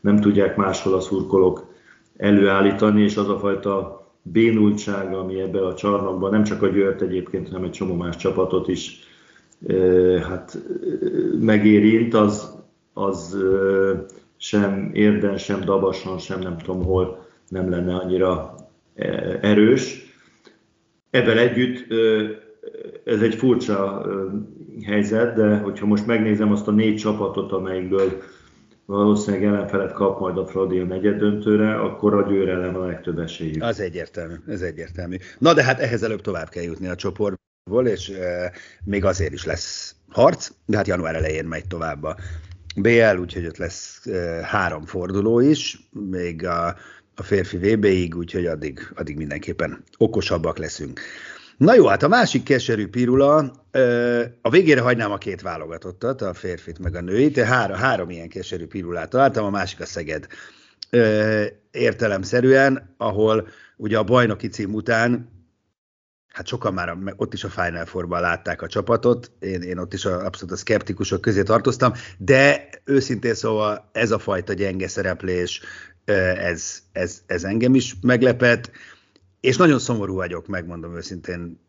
nem 0.01 0.21
tudják 0.21 0.57
máshol 0.57 0.95
a 0.95 1.01
szurkolók 1.01 1.67
előállítani, 2.17 3.03
és 3.03 3.17
az 3.17 3.29
a 3.29 3.39
fajta 3.39 4.07
bénultság, 4.23 5.15
ami 5.15 5.41
ebbe 5.41 5.67
a 5.67 5.75
csarnokban 5.75 6.31
nem 6.31 6.43
csak 6.43 6.63
a 6.63 6.69
Győrt 6.69 7.01
egyébként, 7.01 7.49
hanem 7.49 7.65
egy 7.65 7.71
csomó 7.71 7.95
más 7.95 8.17
csapatot 8.17 8.69
is 8.69 8.99
hát 10.29 10.59
megérint, 11.41 12.15
az, 12.15 12.63
az 12.93 13.37
sem 14.37 14.91
érden, 14.93 15.37
sem 15.37 15.61
dabason, 15.61 16.19
sem 16.19 16.41
nem 16.41 16.59
tudom 16.59 16.85
hol 16.85 17.27
nem 17.49 17.71
lenne 17.71 17.95
annyira 17.95 18.55
erős. 19.41 20.04
Ebben 21.15 21.39
együtt 21.39 21.93
ez 23.05 23.23
egy 23.23 23.35
furcsa 23.35 24.07
helyzet, 24.85 25.35
de 25.35 25.57
hogyha 25.57 25.87
most 25.87 26.07
megnézem 26.07 26.53
azt 26.53 26.69
a 26.69 26.71
négy 26.71 26.97
csapatot, 26.97 27.53
amelyikből 27.53 28.23
valószínűleg 28.87 29.47
ellenfelet 29.47 29.93
kap 29.93 30.21
majd 30.21 30.39
a 30.39 30.47
Fradi 30.47 30.79
a 30.79 30.85
negyed 30.85 31.19
döntőre, 31.19 31.75
akkor 31.75 32.15
a 32.15 32.29
győr 32.29 32.49
ellen 32.49 32.75
a 32.75 32.87
legtöbb 32.87 33.19
esélyük. 33.19 33.63
Az 33.63 33.81
egyértelmű, 33.81 34.35
ez 34.47 34.61
egyértelmű. 34.63 35.17
Na 35.39 35.55
de 35.55 35.63
hát 35.63 35.81
ehhez 35.81 36.03
előbb 36.03 36.21
tovább 36.21 36.49
kell 36.49 36.63
jutni 36.63 36.89
a 36.89 36.95
csoport 36.95 37.41
és 37.85 38.09
e, 38.09 38.53
még 38.85 39.05
azért 39.05 39.33
is 39.33 39.45
lesz 39.45 39.97
harc, 40.09 40.51
de 40.67 40.77
hát 40.77 40.87
január 40.87 41.15
elején 41.15 41.45
megy 41.45 41.67
tovább 41.67 42.03
a 42.03 42.17
BL, 42.77 43.19
úgyhogy 43.21 43.47
ott 43.47 43.57
lesz 43.57 44.07
e, 44.07 44.19
három 44.45 44.85
forduló 44.85 45.41
is, 45.41 45.89
még 46.11 46.47
a, 46.47 46.75
a 47.15 47.23
férfi 47.23 47.57
VB-ig, 47.57 48.17
úgyhogy 48.17 48.47
addig, 48.47 48.93
addig 48.95 49.17
mindenképpen 49.17 49.85
okosabbak 49.97 50.59
leszünk. 50.59 51.01
Na 51.57 51.75
jó, 51.75 51.87
hát 51.87 52.03
a 52.03 52.09
másik 52.09 52.43
keserű 52.43 52.89
pirula, 52.89 53.53
a 54.43 54.51
végére 54.51 54.81
hagynám 54.81 55.13
a 55.13 55.19
két 55.19 55.43
válogatottat, 55.43 56.23
a 56.23 56.35
férfit 56.35 56.79
meg 56.79 56.95
a 56.95 57.01
nőit, 57.01 57.39
három, 57.39 57.77
három 57.77 58.11
ilyen 58.11 58.29
keserű 58.29 58.67
pirulát 58.67 59.11
találtam, 59.11 59.45
a 59.45 59.51
másik 59.51 59.81
a 59.81 59.87
Szeged 59.87 60.27
értelemszerűen, 61.71 62.95
ahol 62.97 63.49
ugye 63.77 63.99
a 63.99 64.05
bajnoki 64.05 64.49
cím 64.49 64.75
után 64.75 65.33
hát 66.35 66.47
sokan 66.47 66.75
már 66.75 66.97
ott 67.17 67.33
is 67.33 67.45
a 67.45 67.49
Final 67.49 67.85
Four-ban 67.85 68.21
látták 68.21 68.63
a 68.63 68.67
csapatot, 68.67 69.31
én, 69.39 69.63
én 69.63 69.79
ott 69.79 69.93
is 69.93 70.05
a, 70.05 70.25
abszolút 70.25 70.55
a 70.55 70.57
szkeptikusok 70.57 71.21
közé 71.21 71.43
tartoztam, 71.43 71.93
de 72.19 72.69
őszintén 72.85 73.35
szóval 73.35 73.91
ez 73.93 74.11
a 74.11 74.19
fajta 74.19 74.53
gyenge 74.53 74.89
szereplés, 74.89 75.61
ez, 76.05 76.83
ez, 76.93 77.23
ez 77.27 77.45
engem 77.45 77.75
is 77.75 77.95
meglepett, 78.03 78.71
és 79.41 79.57
nagyon 79.57 79.79
szomorú 79.79 80.15
vagyok, 80.15 80.47
megmondom 80.47 80.97
őszintén, 80.97 81.61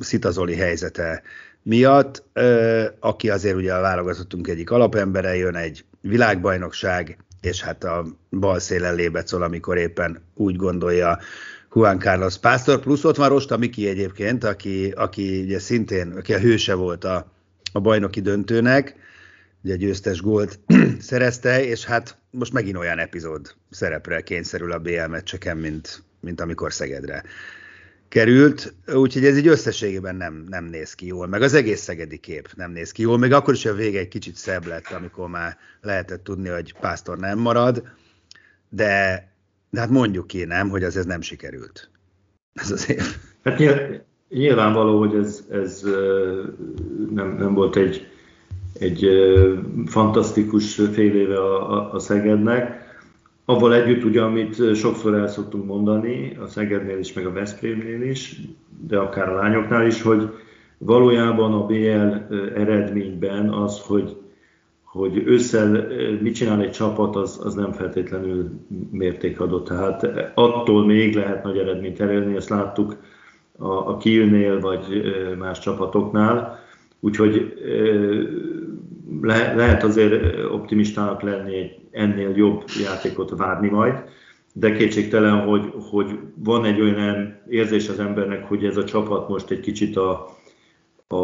Szita 0.00 0.30
Zoli 0.30 0.54
helyzete 0.54 1.22
miatt, 1.62 2.22
aki 3.00 3.30
azért 3.30 3.56
ugye 3.56 3.74
a 3.74 3.80
válogatottunk 3.80 4.48
egyik 4.48 4.70
alapembere, 4.70 5.36
jön 5.36 5.54
egy 5.54 5.84
világbajnokság, 6.00 7.18
és 7.40 7.62
hát 7.62 7.84
a 7.84 8.06
bal 8.30 8.58
szélen 8.58 8.94
lébecol, 8.94 9.42
amikor 9.42 9.76
éppen 9.76 10.22
úgy 10.34 10.56
gondolja, 10.56 11.18
Juan 11.74 11.98
Carlos 11.98 12.38
Pásztor, 12.38 12.80
plusz 12.80 13.04
ott 13.04 13.16
van 13.16 13.28
Rosta 13.28 13.56
Miki 13.56 13.88
egyébként, 13.88 14.44
aki, 14.44 14.90
aki 14.96 15.42
ugye 15.42 15.58
szintén, 15.58 16.12
aki 16.12 16.34
a 16.34 16.38
hőse 16.38 16.74
volt 16.74 17.04
a, 17.04 17.32
a 17.72 17.80
bajnoki 17.80 18.20
döntőnek, 18.20 18.96
ugye 19.66 19.76
győztes 19.76 20.20
gólt 20.20 20.60
szerezte, 20.98 21.64
és 21.64 21.84
hát 21.84 22.18
most 22.30 22.52
megint 22.52 22.76
olyan 22.76 22.98
epizód 22.98 23.54
szerepre 23.70 24.20
kényszerül 24.20 24.72
a 24.72 24.78
BL 24.78 25.06
meccseken, 25.08 25.56
mint, 25.56 26.02
mint 26.20 26.40
amikor 26.40 26.72
Szegedre 26.72 27.22
került, 28.08 28.74
úgyhogy 28.94 29.24
ez 29.24 29.36
így 29.36 29.46
összességében 29.46 30.16
nem, 30.16 30.46
nem 30.48 30.64
néz 30.64 30.94
ki 30.94 31.06
jól, 31.06 31.26
meg 31.26 31.42
az 31.42 31.54
egész 31.54 31.80
szegedi 31.80 32.18
kép 32.18 32.48
nem 32.56 32.70
néz 32.70 32.92
ki 32.92 33.02
jól, 33.02 33.18
még 33.18 33.32
akkor 33.32 33.54
is 33.54 33.64
a 33.64 33.74
vége 33.74 33.98
egy 33.98 34.08
kicsit 34.08 34.36
szebb 34.36 34.66
lett, 34.66 34.86
amikor 34.86 35.28
már 35.28 35.56
lehetett 35.80 36.24
tudni, 36.24 36.48
hogy 36.48 36.74
Pásztor 36.80 37.18
nem 37.18 37.38
marad, 37.38 37.82
de 38.68 39.24
de 39.70 39.80
hát 39.80 39.90
mondjuk 39.90 40.26
ki, 40.26 40.44
nem, 40.44 40.68
hogy 40.68 40.82
az 40.82 40.96
ez 40.96 41.04
nem 41.04 41.20
sikerült. 41.20 41.90
Ez 42.52 42.70
az 42.70 42.90
év. 42.90 43.02
Hát 43.42 43.62
nyilvánvaló, 44.28 44.98
hogy 44.98 45.14
ez, 45.14 45.44
ez 45.50 45.82
nem, 47.10 47.36
nem 47.38 47.54
volt 47.54 47.76
egy, 47.76 48.06
egy 48.78 49.08
fantasztikus 49.86 50.74
fél 50.74 51.14
éve 51.14 51.38
a, 51.38 51.72
a, 51.72 51.92
a 51.92 51.98
Szegednek. 51.98 52.84
Avval 53.44 53.74
együtt 53.74 54.04
ugye, 54.04 54.22
amit 54.22 54.74
sokszor 54.74 55.14
el 55.14 55.28
szoktunk 55.28 55.64
mondani, 55.64 56.36
a 56.42 56.46
Szegednél 56.46 56.98
is, 56.98 57.12
meg 57.12 57.26
a 57.26 57.32
Veszprémnél 57.32 58.02
is, 58.02 58.40
de 58.86 58.98
akár 58.98 59.28
a 59.28 59.34
lányoknál 59.34 59.86
is, 59.86 60.02
hogy 60.02 60.30
valójában 60.78 61.52
a 61.52 61.66
BL 61.66 62.34
eredményben 62.54 63.48
az, 63.48 63.80
hogy 63.80 64.16
hogy 64.96 65.22
ősszel 65.26 65.86
mit 66.20 66.34
csinál 66.34 66.60
egy 66.60 66.70
csapat, 66.70 67.16
az, 67.16 67.40
az 67.44 67.54
nem 67.54 67.72
feltétlenül 67.72 68.50
mértékadó. 68.90 69.60
Tehát 69.60 70.30
attól 70.34 70.86
még 70.86 71.14
lehet 71.14 71.44
nagy 71.44 71.58
eredményt 71.58 72.00
elérni, 72.00 72.36
ezt 72.36 72.48
láttuk 72.48 72.96
a, 73.58 73.72
a 73.72 73.96
Kielnél 73.96 74.60
vagy 74.60 74.84
más 75.38 75.58
csapatoknál. 75.58 76.58
Úgyhogy 77.00 77.54
le, 79.20 79.54
lehet 79.54 79.82
azért 79.82 80.44
optimistának 80.50 81.22
lenni, 81.22 81.70
ennél 81.90 82.36
jobb 82.36 82.64
játékot 82.84 83.30
várni 83.36 83.68
majd. 83.68 83.94
de 84.52 84.72
kétségtelen, 84.72 85.40
hogy, 85.40 85.72
hogy 85.90 86.18
van 86.34 86.64
egy 86.64 86.80
olyan 86.80 87.40
érzés 87.48 87.88
az 87.88 87.98
embernek, 87.98 88.44
hogy 88.44 88.64
ez 88.64 88.76
a 88.76 88.84
csapat 88.84 89.28
most 89.28 89.50
egy 89.50 89.60
kicsit 89.60 89.96
a, 89.96 90.10
a 91.08 91.16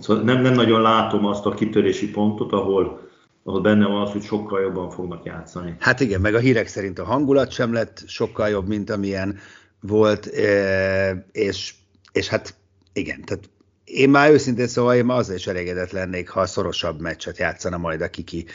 szóval 0.00 0.22
nem, 0.22 0.42
nem 0.42 0.54
nagyon 0.54 0.80
látom 0.80 1.26
azt 1.26 1.46
a 1.46 1.54
kitörési 1.54 2.10
pontot, 2.10 2.52
ahol, 2.52 3.08
ahol 3.44 3.60
benne 3.60 3.86
van 3.86 4.00
az, 4.02 4.10
hogy 4.10 4.22
sokkal 4.22 4.60
jobban 4.60 4.90
fognak 4.90 5.24
játszani. 5.24 5.76
Hát 5.78 6.00
igen, 6.00 6.20
meg 6.20 6.34
a 6.34 6.38
hírek 6.38 6.66
szerint 6.66 6.98
a 6.98 7.04
hangulat 7.04 7.50
sem 7.50 7.72
lett 7.72 8.02
sokkal 8.06 8.48
jobb, 8.48 8.68
mint 8.68 8.90
amilyen 8.90 9.38
volt, 9.80 10.26
és, 11.32 11.74
és 12.12 12.28
hát 12.28 12.54
igen, 12.92 13.24
tehát 13.24 13.50
én 13.96 14.10
már 14.10 14.30
őszintén 14.30 14.66
szóval 14.66 14.94
én 14.94 15.04
már 15.04 15.18
azért 15.18 15.38
is 15.38 15.46
elégedett 15.46 15.90
lennék, 15.90 16.28
ha 16.28 16.46
szorosabb 16.46 17.00
meccset 17.00 17.38
játszana 17.38 17.76
majd 17.76 18.00
a 18.00 18.08
kiki 18.08 18.46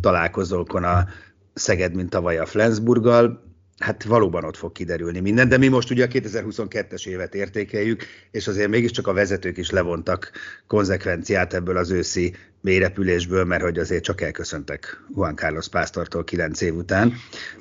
találkozókon 0.00 0.84
a 0.84 1.08
Szeged, 1.54 1.94
mint 1.94 2.10
tavaly 2.10 2.38
a 2.38 2.46
Flensburggal. 2.46 3.48
Hát 3.78 4.04
valóban 4.04 4.44
ott 4.44 4.56
fog 4.56 4.72
kiderülni 4.72 5.20
minden, 5.20 5.48
de 5.48 5.56
mi 5.56 5.68
most 5.68 5.90
ugye 5.90 6.04
a 6.04 6.08
2022-es 6.08 7.06
évet 7.06 7.34
értékeljük, 7.34 8.04
és 8.30 8.48
azért 8.48 8.68
mégiscsak 8.68 9.06
a 9.06 9.12
vezetők 9.12 9.56
is 9.56 9.70
levontak 9.70 10.30
konzekvenciát 10.66 11.54
ebből 11.54 11.76
az 11.76 11.90
őszi 11.90 12.34
mélyrepülésből, 12.60 13.44
mert 13.44 13.62
hogy 13.62 13.78
azért 13.78 14.04
csak 14.04 14.20
elköszöntek 14.20 15.04
Juan 15.14 15.36
Carlos 15.36 15.68
Pásztortól 15.68 16.24
9 16.24 16.60
év 16.60 16.74
után. 16.74 17.12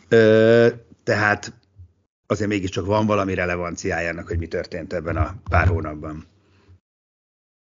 Ö, 0.10 0.67
tehát 1.03 1.53
azért 2.27 2.50
mégiscsak 2.50 2.86
van 2.86 3.05
valami 3.05 3.34
relevanciájának, 3.34 4.27
hogy 4.27 4.38
mi 4.38 4.48
történt 4.48 4.93
ebben 4.93 5.17
a 5.17 5.36
pár 5.50 5.67
hónapban. 5.67 6.27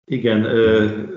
Igen, 0.09 0.45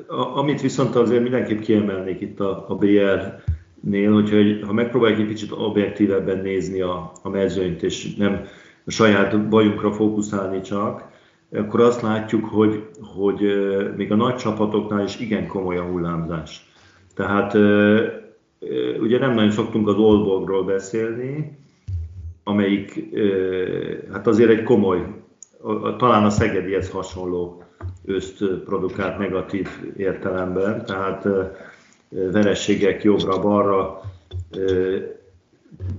amit 0.09 0.61
viszont 0.61 0.95
azért 0.95 1.23
mindenképp 1.23 1.61
kiemelnék 1.61 2.21
itt 2.21 2.41
a, 2.41 2.65
a 2.69 2.75
BR-nél, 2.75 4.13
hogyha 4.13 4.67
ha 4.67 4.73
megpróbáljuk 4.73 5.21
egy 5.21 5.27
kicsit 5.27 5.53
objektívebben 5.53 6.39
nézni 6.39 6.81
a, 6.81 7.13
a 7.23 7.29
mezőnyt, 7.29 7.83
és 7.83 8.15
nem 8.15 8.45
a 8.85 8.91
saját 8.91 9.49
bajunkra 9.49 9.93
fókuszálni 9.93 10.61
csak, 10.61 11.09
akkor 11.53 11.81
azt 11.81 12.03
látjuk, 12.03 12.45
hogy, 12.45 12.89
hogy 13.01 13.41
még 13.97 14.13
a 14.13 14.17
nagy 14.17 14.35
csapatoknál 14.35 15.05
is 15.05 15.21
igen 15.21 15.47
komoly 15.47 15.77
a 15.77 15.85
hullámzás. 15.85 16.71
Tehát 17.15 17.55
ugye 19.01 19.19
nem 19.19 19.35
nagyon 19.35 19.51
szoktunk 19.51 19.89
az 19.89 19.97
Oldborgról 19.97 20.65
beszélni, 20.65 21.59
amelyik 22.45 23.05
hát 24.13 24.27
azért 24.27 24.51
egy 24.51 24.63
komoly, 24.63 25.07
talán 25.99 26.25
a 26.25 26.31
Szegedihez 26.31 26.91
hasonló 26.91 27.63
őszt 28.11 28.45
produkált 28.45 29.19
negatív 29.19 29.69
értelemben, 29.97 30.85
tehát 30.85 31.29
verességek 32.09 33.03
jobbra-balra. 33.03 34.01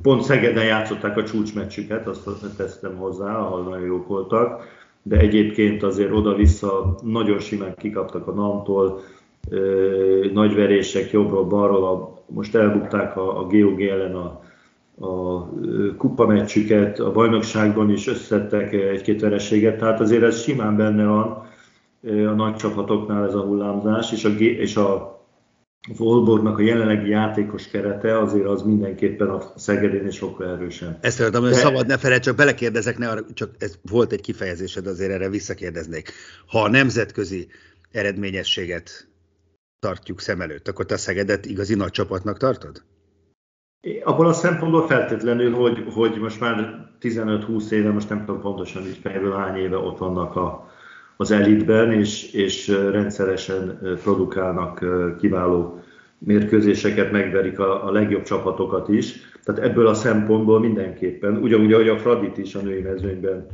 Pont 0.02 0.24
Szegeden 0.24 0.66
játszották 0.66 1.18
a 1.18 1.24
csúcsmeccsüket, 1.24 2.08
azt 2.08 2.56
teszem 2.58 2.96
hozzá, 2.96 3.36
ahol 3.38 3.64
nagyon 3.64 3.86
jók 3.86 4.08
voltak, 4.08 4.64
de 5.04 5.18
egyébként 5.18 5.84
azért 5.84 6.12
oda-vissza 6.12 6.96
nagyon 7.04 7.40
simán 7.40 7.76
kikaptak 7.78 8.28
a 8.28 8.32
Namtól, 8.32 9.02
nagy 10.34 10.56
verések 10.56 11.12
jobbról-balról, 11.12 12.24
most 12.26 12.56
elbukták 12.56 13.18
a, 13.18 13.40
a 13.40 13.44
GOG 13.44 13.82
ellen 13.82 14.16
a, 14.16 14.42
a 15.06 15.46
kupameccsüket, 15.98 17.00
a 17.00 17.12
bajnokságban 17.12 17.90
is 17.92 18.08
összettek 18.08 18.74
egy-két 18.74 19.22
vereséget, 19.22 19.78
tehát 19.78 20.00
azért 20.00 20.24
ez 20.24 20.42
simán 20.42 20.78
benne 20.78 21.06
van, 21.06 21.50
a 22.04 22.34
nagy 22.36 22.56
csapatoknál 22.56 23.28
ez 23.28 23.34
a 23.34 23.42
hullámzás, 23.42 24.12
és 24.12 24.26
a, 24.26 24.30
és 24.40 24.76
a 24.76 25.20
Volborgnak 25.98 26.58
a 26.58 26.62
jelenlegi 26.62 27.10
játékos 27.10 27.68
kerete 27.68 28.20
azért 28.20 28.46
az 28.46 28.62
mindenképpen 28.62 29.30
a 29.30 29.54
Szegedén 29.56 30.08
is 30.08 30.16
sokkal 30.16 30.48
erősen. 30.48 30.98
Ezt 31.02 31.24
tudom, 31.24 31.44
hogy 31.44 31.54
szabad 31.54 31.88
ne 31.88 31.98
felejt, 31.98 32.24
csak 32.24 32.36
belekérdezek, 32.36 32.98
ne 32.98 33.10
arra, 33.10 33.22
csak 33.34 33.50
ez 33.60 33.80
volt 33.90 34.12
egy 34.12 34.22
kifejezésed, 34.22 34.88
azért 34.88 35.12
erre 35.12 35.30
visszakérdeznék. 35.30 36.12
Ha 36.48 36.62
a 36.62 36.70
nemzetközi 36.70 37.48
eredményességet 37.92 39.08
tartjuk 39.80 40.20
szem 40.20 40.42
előtt, 40.42 40.68
akkor 40.68 40.86
te 40.86 40.94
a 40.94 40.98
Szegedet 40.98 41.46
igazi 41.46 41.76
nagy 41.76 41.92
csapatnak 41.92 42.38
tartod? 42.38 42.84
Abból 44.04 44.28
a 44.28 44.34
szempontból 44.34 44.88
feltétlenül, 44.88 45.54
hogy, 45.54 45.84
hogy 45.94 46.20
most 46.20 46.40
már 46.40 46.90
15-20 47.02 47.72
éve, 47.72 47.92
most 47.92 48.10
nem 48.10 48.26
tudom 48.26 48.42
pontosan 48.42 48.88
így 48.88 48.98
fejből 48.98 49.36
hány 49.36 49.58
éve 49.58 49.78
ott 49.78 49.98
vannak 49.98 50.36
a, 50.36 50.71
az 51.22 51.32
elitben, 51.32 51.92
és, 51.92 52.32
és 52.34 52.68
rendszeresen 52.68 53.80
produkálnak 54.04 54.86
kiváló 55.20 55.84
mérkőzéseket, 56.18 57.12
megverik 57.12 57.60
a, 57.60 57.88
a 57.88 57.92
legjobb 57.92 58.24
csapatokat 58.24 58.90
is. 58.90 59.14
Tehát 59.44 59.62
ebből 59.62 59.88
a 59.88 59.94
szempontból 59.94 60.60
mindenképpen, 60.60 61.38
ugyanúgy, 61.38 61.74
ahogy 61.74 61.88
a 61.88 61.98
Fradit 61.98 62.38
is 62.38 62.56
a 62.56 62.62
női 62.62 62.82
mezőnyben 62.82 63.48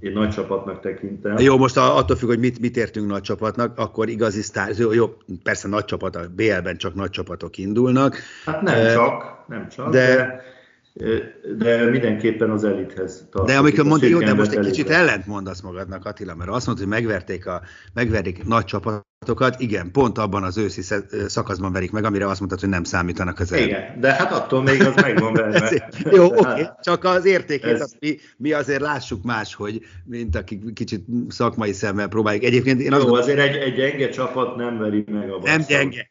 én 0.00 0.12
nagy 0.12 0.30
csapatnak 0.30 0.80
tekintem. 0.80 1.38
Jó, 1.38 1.56
most 1.56 1.76
attól 1.76 2.16
függ, 2.16 2.28
hogy 2.28 2.38
mit, 2.38 2.60
mit 2.60 2.76
értünk 2.76 3.10
nagy 3.10 3.22
csapatnak, 3.22 3.78
akkor 3.78 4.08
igazi 4.08 4.42
sztár, 4.42 4.70
jó, 4.76 4.92
jó, 4.92 5.16
persze 5.42 5.68
nagy 5.68 5.84
csapat, 5.84 6.16
a 6.16 6.20
BL-ben 6.36 6.76
csak 6.76 6.94
nagy 6.94 7.10
csapatok 7.10 7.58
indulnak. 7.58 8.16
Hát 8.44 8.62
nem 8.62 8.74
e, 8.74 8.92
csak, 8.92 9.44
nem 9.48 9.68
csak, 9.68 9.90
de, 9.90 10.14
de 10.14 10.42
de 11.58 11.90
mindenképpen 11.90 12.50
az 12.50 12.64
elithez 12.64 13.26
tartozik. 13.30 13.54
De 13.54 13.60
amikor 13.60 13.84
mondja, 13.84 14.08
jó, 14.08 14.18
de 14.18 14.34
most 14.34 14.52
egy 14.52 14.66
kicsit 14.66 14.90
ellent 14.90 15.26
mondasz 15.26 15.60
magadnak, 15.60 16.04
Attila, 16.04 16.34
mert 16.34 16.50
azt 16.50 16.66
mondod, 16.66 16.84
hogy 16.84 16.92
megverték, 16.92 17.46
a, 17.46 17.62
megverték 17.94 18.44
nagy 18.44 18.64
csapatokat, 18.64 19.06
igen, 19.58 19.90
pont 19.90 20.18
abban 20.18 20.42
az 20.42 20.58
őszi 20.58 20.82
szakaszban 21.26 21.72
verik 21.72 21.90
meg, 21.90 22.04
amire 22.04 22.26
azt 22.26 22.38
mondtad, 22.38 22.60
hogy 22.60 22.68
nem 22.68 22.84
számítanak 22.84 23.38
az. 23.38 23.52
Igen, 23.52 24.00
de 24.00 24.12
hát 24.12 24.32
attól 24.32 24.62
még 24.62 24.80
az 24.80 24.94
megvan 24.94 25.32
verve. 25.52 25.90
jó, 26.10 26.24
oké, 26.24 26.38
okay. 26.38 26.66
csak 26.82 27.04
az 27.04 27.24
értékét, 27.24 27.70
ez... 27.70 27.80
azt 27.80 27.96
mi, 28.00 28.16
mi 28.36 28.52
azért 28.52 28.80
lássuk 28.80 29.22
más, 29.22 29.54
hogy 29.54 29.80
mint 30.04 30.36
akik 30.36 30.72
kicsit 30.72 31.04
szakmai 31.28 31.72
szemmel 31.72 32.08
próbáljuk. 32.08 32.44
Egyébként 32.44 32.80
én 32.80 32.92
azt 32.92 33.06
Jó, 33.06 33.14
azért 33.14 33.38
egy, 33.38 33.56
egy 33.56 33.74
gyenge 33.74 34.08
csapat 34.08 34.56
nem 34.56 34.78
veri 34.78 35.04
meg 35.10 35.30
a 35.30 35.40
Nem 35.42 35.64
gyenge. 35.68 36.10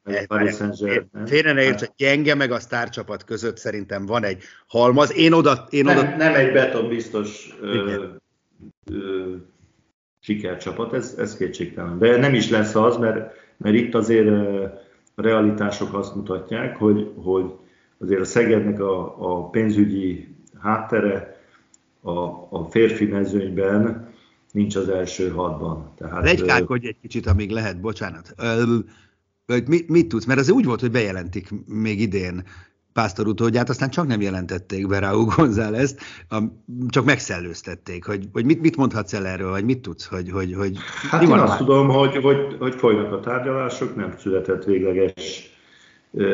Félre 1.25 1.53
ne 1.53 1.63
érts, 1.63 1.83
gyenge 1.95 2.35
meg 2.35 2.51
a 2.51 2.59
sztárcsapat 2.59 3.23
között 3.23 3.57
szerintem 3.57 4.05
van 4.05 4.23
egy 4.23 4.43
halmaz. 4.67 5.15
Én 5.15 5.33
oda... 5.33 5.67
Én 5.69 5.83
nem, 5.83 5.97
oda... 5.97 6.15
nem 6.15 6.33
egy 6.33 6.51
betonbiztos 6.51 7.55
ö, 7.61 8.03
ö, 8.91 9.35
sikercsapat, 10.27 10.93
ez, 10.93 11.15
ez 11.17 11.37
kétségtelen. 11.37 11.99
De 11.99 12.17
nem 12.17 12.33
is 12.33 12.49
lesz 12.49 12.75
az, 12.75 12.97
mert, 12.97 13.31
mert 13.57 13.75
itt 13.75 13.95
azért 13.95 14.27
a 15.15 15.21
realitások 15.21 15.93
azt 15.93 16.15
mutatják, 16.15 16.77
hogy, 16.77 17.11
hogy 17.15 17.51
azért 17.97 18.21
a 18.21 18.25
Szegednek 18.25 18.79
a, 18.79 19.15
a 19.19 19.49
pénzügyi 19.49 20.35
háttere 20.59 21.41
a, 22.01 22.11
a 22.49 22.67
férfi 22.69 23.05
mezőnyben 23.05 24.13
nincs 24.51 24.75
az 24.75 24.89
első 24.89 25.29
hatban. 25.29 25.91
Tehát, 25.97 26.23
Legykálkodj 26.23 26.87
egy 26.87 26.99
kicsit, 27.01 27.27
amíg 27.27 27.49
lehet, 27.49 27.79
bocsánat. 27.79 28.35
Mit, 29.65 29.89
mit 29.89 30.07
tudsz? 30.07 30.25
Mert 30.25 30.39
az 30.39 30.49
úgy 30.49 30.65
volt, 30.65 30.79
hogy 30.79 30.91
bejelentik 30.91 31.49
még 31.65 32.01
idén 32.01 32.43
Pásztor 32.97 33.27
utódját, 33.27 33.69
aztán 33.69 33.89
csak 33.89 34.07
nem 34.07 34.21
jelentették 34.21 34.87
be 34.87 34.99
Raúl 34.99 35.25
gonzález 35.35 35.95
csak 36.87 37.05
megszellőztették, 37.05 38.05
hogy, 38.05 38.27
hogy 38.33 38.45
mit, 38.45 38.61
mit 38.61 38.77
mondhatsz 38.77 39.13
el 39.13 39.25
erről, 39.25 39.49
vagy 39.49 39.65
mit 39.65 39.79
tudsz, 39.79 40.05
hogy, 40.05 40.29
hogy, 40.29 40.53
hogy 40.53 40.77
Hát 41.09 41.21
én 41.21 41.31
azt 41.31 41.47
már? 41.47 41.57
tudom, 41.57 41.89
hogy, 41.89 42.15
hogy, 42.15 42.55
hogy 42.59 42.75
folynak 42.75 43.11
a 43.11 43.19
tárgyalások, 43.19 43.95
nem 43.95 44.13
született 44.17 44.63
végleges 44.63 45.51
ö, 46.13 46.27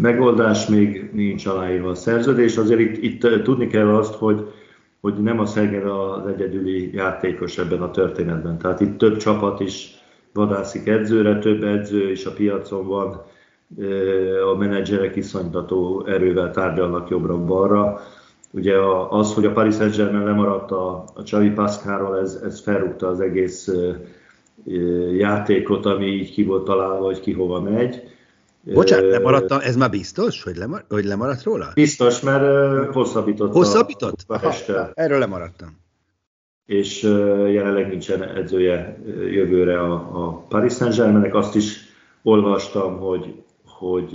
megoldás, 0.00 0.66
még 0.66 1.10
nincs 1.12 1.46
aláírva 1.46 1.90
a 1.90 1.94
szerződés. 1.94 2.56
Azért 2.56 2.80
itt, 2.80 3.02
itt 3.02 3.42
tudni 3.42 3.66
kell 3.66 3.94
azt, 3.94 4.14
hogy, 4.14 4.52
hogy 5.00 5.14
nem 5.14 5.38
a 5.38 5.46
Szeged 5.46 5.86
az 5.86 6.26
egyedüli 6.26 6.94
játékos 6.94 7.58
ebben 7.58 7.82
a 7.82 7.90
történetben. 7.90 8.58
Tehát 8.58 8.80
itt 8.80 8.98
több 8.98 9.16
csapat 9.16 9.60
is 9.60 9.90
vadászik 10.32 10.86
edzőre, 10.86 11.38
több 11.38 11.62
edző 11.62 12.10
is 12.10 12.24
a 12.24 12.32
piacon 12.32 12.86
van, 12.86 13.36
a 14.52 14.56
menedzserek 14.56 15.16
iszonytató 15.16 16.04
erővel 16.06 16.50
tárgyalnak 16.50 17.08
jobbra-balra. 17.08 18.00
Ugye 18.50 18.74
az, 19.10 19.34
hogy 19.34 19.44
a 19.44 19.52
Paris 19.52 19.74
Saint-Germain 19.74 20.24
lemaradt 20.24 20.70
a, 20.70 21.04
a 21.14 21.22
Xavi 21.22 21.50
Pascalról, 21.50 22.18
ez, 22.18 22.40
ez 22.44 22.60
felrúgta 22.60 23.08
az 23.08 23.20
egész 23.20 23.70
játékot, 25.16 25.86
ami 25.86 26.06
így 26.06 26.32
ki 26.32 26.44
volt 26.44 26.64
találva, 26.64 27.04
hogy 27.04 27.20
ki 27.20 27.32
hova 27.32 27.60
megy. 27.60 28.02
Bocsánat, 28.62 29.10
lemaradt, 29.10 29.52
ez 29.52 29.76
már 29.76 29.90
biztos, 29.90 30.42
hogy, 30.42 30.56
lemar, 30.56 30.84
hogy 30.88 31.04
lemaradt 31.04 31.42
róla? 31.42 31.70
Biztos, 31.74 32.20
mert 32.20 32.92
hosszabbított. 32.92 33.52
Hosszabbított? 33.52 34.24
A, 34.26 34.90
erről 34.94 35.18
lemaradtam. 35.18 35.68
És 36.66 37.02
jelenleg 37.52 37.88
nincsen 37.88 38.22
edzője 38.22 38.98
jövőre 39.30 39.80
a, 39.80 39.92
a 39.92 40.44
Paris 40.48 40.72
Saint-Germainnek. 40.72 41.34
Azt 41.34 41.54
is 41.54 41.78
olvastam, 42.22 42.98
hogy 42.98 43.42
hogy 43.78 44.10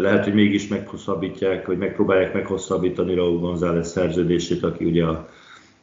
lehet, 0.00 0.24
hogy 0.24 0.34
mégis 0.34 0.68
meghosszabbítják, 0.68 1.66
hogy 1.66 1.78
megpróbálják 1.78 2.34
meghosszabbítani 2.34 3.14
Raúl 3.14 3.38
González 3.38 3.90
szerződését, 3.90 4.62
aki 4.62 4.84
ugye 4.84 5.04
a 5.04 5.28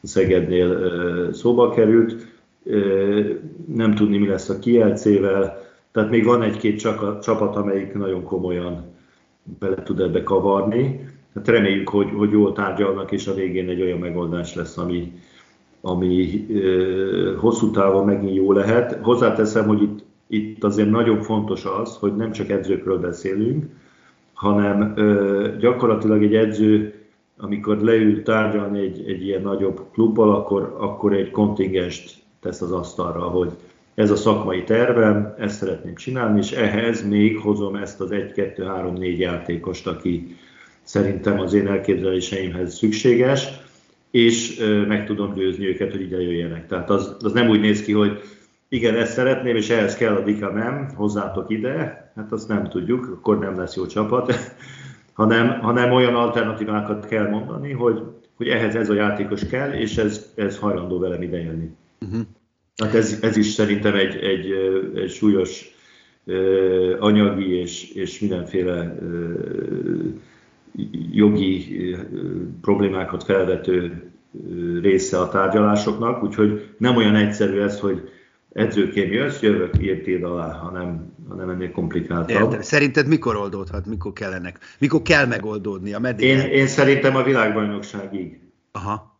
Szegednél 0.02 1.32
szóba 1.32 1.70
került. 1.70 2.26
Nem 3.66 3.94
tudni, 3.94 4.18
mi 4.18 4.26
lesz 4.26 4.48
a 4.48 4.58
Kielcével, 4.58 5.62
tehát 5.92 6.10
még 6.10 6.24
van 6.24 6.42
egy-két 6.42 6.80
csapat, 7.22 7.56
amelyik 7.56 7.94
nagyon 7.94 8.22
komolyan 8.22 8.84
bele 9.58 9.82
tud 9.82 10.00
ebbe 10.00 10.22
kavarni. 10.22 11.08
hát 11.34 11.48
reméljük, 11.48 11.88
hogy, 11.88 12.10
hogy 12.16 12.30
jól 12.30 12.52
tárgyalnak, 12.52 13.12
és 13.12 13.26
a 13.26 13.34
végén 13.34 13.68
egy 13.68 13.82
olyan 13.82 13.98
megoldás 13.98 14.54
lesz, 14.54 14.78
ami, 14.78 15.12
ami 15.80 16.46
ö, 16.50 17.34
hosszú 17.36 17.70
távon 17.70 18.04
megint 18.04 18.34
jó 18.34 18.52
lehet. 18.52 18.98
Hozzáteszem, 19.02 19.66
hogy 19.66 19.82
itt, 19.82 20.03
itt 20.26 20.64
azért 20.64 20.90
nagyon 20.90 21.22
fontos 21.22 21.64
az, 21.64 21.96
hogy 21.96 22.16
nem 22.16 22.32
csak 22.32 22.50
edzőkről 22.50 22.98
beszélünk, 22.98 23.64
hanem 24.32 24.92
ö, 24.96 25.48
gyakorlatilag 25.58 26.22
egy 26.22 26.34
edző, 26.34 26.94
amikor 27.36 27.78
leül 27.80 28.22
tárgyalni 28.22 28.80
egy, 28.80 29.04
egy 29.08 29.26
ilyen 29.26 29.42
nagyobb 29.42 29.80
klubbal, 29.92 30.34
akkor, 30.34 30.76
akkor 30.78 31.12
egy 31.12 31.30
kontingenst 31.30 32.22
tesz 32.40 32.60
az 32.60 32.72
asztalra, 32.72 33.22
hogy 33.22 33.50
ez 33.94 34.10
a 34.10 34.16
szakmai 34.16 34.62
tervem, 34.62 35.34
ezt 35.38 35.56
szeretném 35.56 35.94
csinálni, 35.94 36.38
és 36.38 36.52
ehhez 36.52 37.08
még 37.08 37.38
hozom 37.38 37.74
ezt 37.74 38.00
az 38.00 38.08
1-2-3-4 38.12 39.16
játékost, 39.16 39.86
aki 39.86 40.36
szerintem 40.82 41.40
az 41.40 41.52
én 41.52 41.66
elképzeléseimhez 41.66 42.76
szükséges, 42.76 43.48
és 44.10 44.64
meg 44.88 45.06
tudom 45.06 45.34
győzni 45.34 45.66
őket, 45.66 45.90
hogy 45.90 46.00
ide 46.00 46.20
jöjjenek. 46.20 46.66
Tehát 46.66 46.90
az, 46.90 47.16
az 47.20 47.32
nem 47.32 47.48
úgy 47.48 47.60
néz 47.60 47.82
ki, 47.82 47.92
hogy 47.92 48.20
igen, 48.74 48.94
ezt 48.94 49.12
szeretném, 49.12 49.56
és 49.56 49.70
ehhez 49.70 49.96
kell 49.96 50.14
a 50.14 50.20
Dika 50.20 50.50
nem, 50.50 50.88
hozzátok 50.94 51.50
ide, 51.50 51.72
hát 52.14 52.32
azt 52.32 52.48
nem 52.48 52.68
tudjuk, 52.68 53.06
akkor 53.06 53.38
nem 53.38 53.58
lesz 53.58 53.76
jó 53.76 53.86
csapat, 53.86 54.34
hanem, 55.12 55.60
hanem 55.60 55.92
olyan 55.92 56.14
alternatívákat 56.14 57.06
kell 57.06 57.28
mondani, 57.28 57.72
hogy, 57.72 58.02
hogy 58.34 58.48
ehhez 58.48 58.74
ez 58.74 58.90
a 58.90 58.94
játékos 58.94 59.46
kell, 59.46 59.72
és 59.72 59.96
ez, 59.96 60.32
ez 60.34 60.58
hajlandó 60.58 60.98
velem 60.98 61.22
ide 61.22 61.42
jönni. 61.42 61.70
Uh-huh. 62.00 62.20
Hát 62.82 62.94
ez, 62.94 63.18
ez 63.22 63.36
is 63.36 63.46
szerintem 63.46 63.94
egy, 63.94 64.16
egy, 64.16 64.50
egy 64.94 65.10
súlyos 65.10 65.72
anyagi 66.98 67.58
és, 67.58 67.90
és 67.90 68.20
mindenféle 68.20 68.98
jogi 71.12 71.96
problémákat 72.60 73.24
felvető 73.24 74.02
része 74.82 75.18
a 75.18 75.28
tárgyalásoknak, 75.28 76.22
úgyhogy 76.22 76.74
nem 76.78 76.96
olyan 76.96 77.14
egyszerű 77.14 77.60
ez, 77.60 77.80
hogy 77.80 78.08
edzőként 78.54 79.12
jössz, 79.12 79.40
jövök, 79.40 79.82
írtéd 79.82 80.22
alá, 80.22 80.52
hanem, 80.52 81.12
hanem 81.28 81.48
ennél 81.48 81.70
komplikáltabb. 81.70 82.42
Érde. 82.42 82.62
Szerinted 82.62 83.06
mikor 83.06 83.36
oldódhat, 83.36 83.86
mikor 83.86 84.12
kellenek, 84.12 84.58
mikor 84.78 85.02
kell 85.02 85.26
megoldódnia? 85.26 85.98
Meddig 85.98 86.26
én, 86.26 86.38
én 86.38 86.66
szerintem 86.66 87.16
a 87.16 87.22
világbajnokságig. 87.22 88.40
Aha. 88.72 89.12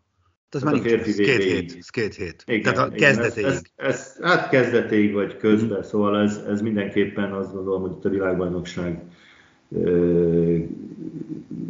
Az 0.51 0.63
már 0.63 0.73
nincs, 0.73 0.87
ez 0.87 1.17
két 1.17 1.43
hét. 1.43 1.77
Ez 1.79 1.89
két 1.89 2.15
hét. 2.15 2.45
Igen, 2.47 2.75
Tehát 2.75 2.91
a 2.91 2.95
kezdetéig. 2.95 3.47
Ez, 3.47 3.63
ez, 3.77 3.87
ez, 3.87 4.19
hát 4.23 4.49
kezdetéig 4.49 5.13
vagy 5.13 5.37
közben, 5.37 5.79
mm. 5.79 5.83
szóval 5.83 6.21
ez, 6.21 6.41
ez 6.49 6.61
mindenképpen 6.61 7.33
azt 7.33 7.53
gondolom, 7.53 7.83
hogy 7.83 7.91
itt 7.91 8.05
a 8.05 8.09
világbajnokság 8.09 9.03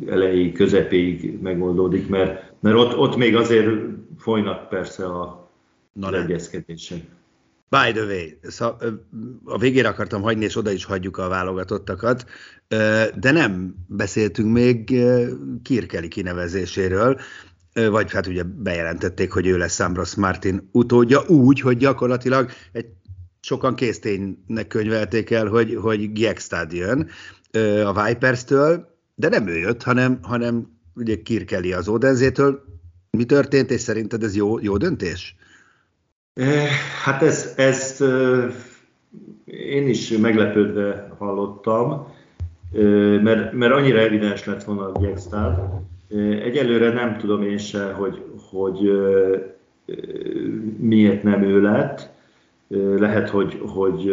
elejéig, 0.07 0.53
közepéig 0.53 1.39
megoldódik, 1.43 2.09
mert, 2.09 2.53
mert 2.61 2.77
ott, 2.77 2.97
ott 2.97 3.17
még 3.17 3.37
azért 3.37 3.69
folynak 4.19 4.69
persze 4.69 5.07
a, 5.07 5.49
Na 5.93 6.23
egyezkedések. 6.23 7.01
By 7.75 7.93
the 7.93 8.05
way, 8.05 8.29
a 9.45 9.59
végére 9.59 9.89
akartam 9.89 10.23
hagyni, 10.23 10.45
és 10.45 10.57
oda 10.57 10.71
is 10.71 10.85
hagyjuk 10.85 11.17
a 11.17 11.29
válogatottakat, 11.29 12.25
de 13.19 13.31
nem 13.31 13.75
beszéltünk 13.87 14.53
még 14.53 15.03
Kirkeli 15.63 16.09
kinevezéséről, 16.09 17.21
vagy 17.73 18.13
hát 18.13 18.27
ugye 18.27 18.43
bejelentették, 18.43 19.33
hogy 19.33 19.47
ő 19.47 19.57
lesz 19.57 19.81
Ambros 19.81 20.15
Martin 20.15 20.69
utódja, 20.73 21.23
úgy, 21.27 21.61
hogy 21.61 21.77
gyakorlatilag 21.77 22.51
egy 22.73 22.87
sokan 23.41 23.75
készténynek 23.75 24.67
könyvelték 24.69 25.31
el, 25.31 25.47
hogy, 25.47 25.75
hogy 25.75 26.13
Giekstad 26.13 26.73
jön 26.73 27.09
a 27.85 28.05
Vipers-től, 28.05 28.99
de 29.15 29.29
nem 29.29 29.47
ő 29.47 29.57
jött, 29.57 29.83
hanem, 29.83 30.19
hanem 30.23 30.79
ugye 30.95 31.23
Kirkeli 31.23 31.73
az 31.73 31.89
Odenzétől. 31.89 32.65
Mi 33.11 33.25
történt, 33.25 33.71
és 33.71 33.81
szerinted 33.81 34.23
ez 34.23 34.37
jó, 34.37 34.59
jó 34.59 34.77
döntés? 34.77 35.37
Hát 37.05 37.23
ez, 37.23 37.55
ezt 37.57 38.05
én 39.45 39.89
is 39.89 40.17
meglepődve 40.17 41.09
hallottam, 41.19 42.13
mert, 43.23 43.53
mert 43.53 43.73
annyira 43.73 43.99
evidens 43.99 44.45
lett 44.45 44.65
volna 44.65 44.83
a 44.83 44.99
Giekstad. 44.99 45.59
Egyelőre 46.43 46.93
nem 46.93 47.17
tudom 47.19 47.43
én 47.43 47.59
se, 47.59 47.93
hogy, 47.93 48.23
hogy 48.51 48.91
miért 50.79 51.23
nem 51.23 51.43
ő 51.43 51.61
lett. 51.61 52.11
Lehet, 52.99 53.29
hogy, 53.29 53.61
hogy 53.67 54.13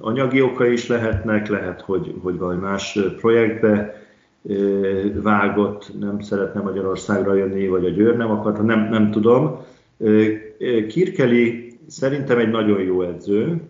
anyagi 0.00 0.42
oka 0.42 0.66
is 0.66 0.86
lehetnek, 0.86 1.48
lehet, 1.48 1.80
hogy, 1.80 2.14
hogy 2.22 2.38
valami 2.38 2.60
más 2.60 2.98
projektbe 3.20 4.02
vágott, 5.22 5.92
nem 6.00 6.20
szeretne 6.20 6.60
Magyarországra 6.60 7.34
jönni, 7.34 7.68
vagy 7.68 7.84
a 7.84 7.90
Győr 7.90 8.16
nem 8.16 8.30
akart, 8.30 8.62
nem, 8.62 8.88
nem 8.90 9.10
tudom. 9.10 9.64
Kirkeli 10.88 11.72
szerintem 11.86 12.38
egy 12.38 12.50
nagyon 12.50 12.80
jó 12.80 13.02
edző. 13.02 13.60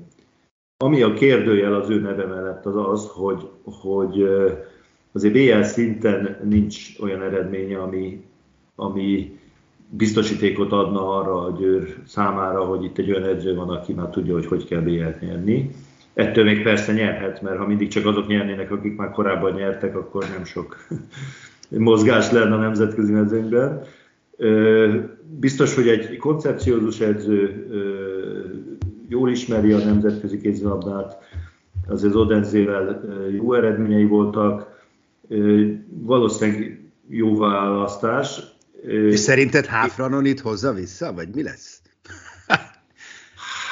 Ami 0.77 1.03
a 1.03 1.13
kérdőjel 1.13 1.75
az 1.75 1.91
ő 1.91 2.01
neve 2.01 2.27
mellett 2.27 2.67
az 2.67 2.77
az, 2.77 3.09
hogy, 3.13 3.49
hogy 3.65 4.29
azért 5.13 5.33
BL 5.33 5.63
szinten 5.63 6.39
nincs 6.45 7.01
olyan 7.01 7.23
eredménye, 7.23 7.79
ami, 7.79 8.25
ami 8.75 9.39
biztosítékot 9.89 10.73
adna 10.73 11.19
arra 11.19 11.45
a 11.45 11.57
Győr 11.59 11.95
számára, 12.07 12.65
hogy 12.65 12.85
itt 12.85 12.99
egy 12.99 13.11
olyan 13.11 13.29
edző 13.29 13.55
van, 13.55 13.69
aki 13.69 13.93
már 13.93 14.09
tudja, 14.09 14.35
hogy 14.35 14.47
hogy 14.47 14.65
kell 14.65 14.81
BL-t 14.81 15.21
nyerni. 15.21 15.71
Ettől 16.15 16.45
még 16.45 16.63
persze 16.63 16.93
nyerhet, 16.93 17.43
mert 17.43 17.59
ha 17.59 17.67
mindig 17.67 17.89
csak 17.89 18.07
azok 18.07 18.27
nyernének, 18.27 18.71
akik 18.71 18.97
már 18.97 19.11
korábban 19.11 19.53
nyertek, 19.53 19.97
akkor 19.97 20.25
nem 20.35 20.45
sok 20.45 20.77
mozgás 21.69 22.31
lenne 22.31 22.55
a 22.55 22.59
nemzetközi 22.59 23.13
mezőnyben. 23.13 23.83
Biztos, 25.39 25.75
hogy 25.75 25.89
egy 25.89 26.17
koncepciózus 26.17 27.01
edző 27.01 27.67
jól 29.09 29.31
ismeri 29.31 29.73
a 29.73 29.79
nemzetközi 29.79 30.41
kézilabdát, 30.41 31.19
azért 31.89 32.15
Odenzével 32.15 33.01
jó 33.33 33.55
eredményei 33.55 34.05
voltak, 34.05 34.83
valószínűleg 35.89 36.81
jó 37.09 37.37
választás. 37.37 38.41
És 38.87 39.19
szerinted 39.19 39.67
Háfranon 39.67 40.25
itt 40.25 40.41
hozza 40.41 40.73
vissza, 40.73 41.13
vagy 41.13 41.29
mi 41.35 41.43
lesz? 41.43 41.81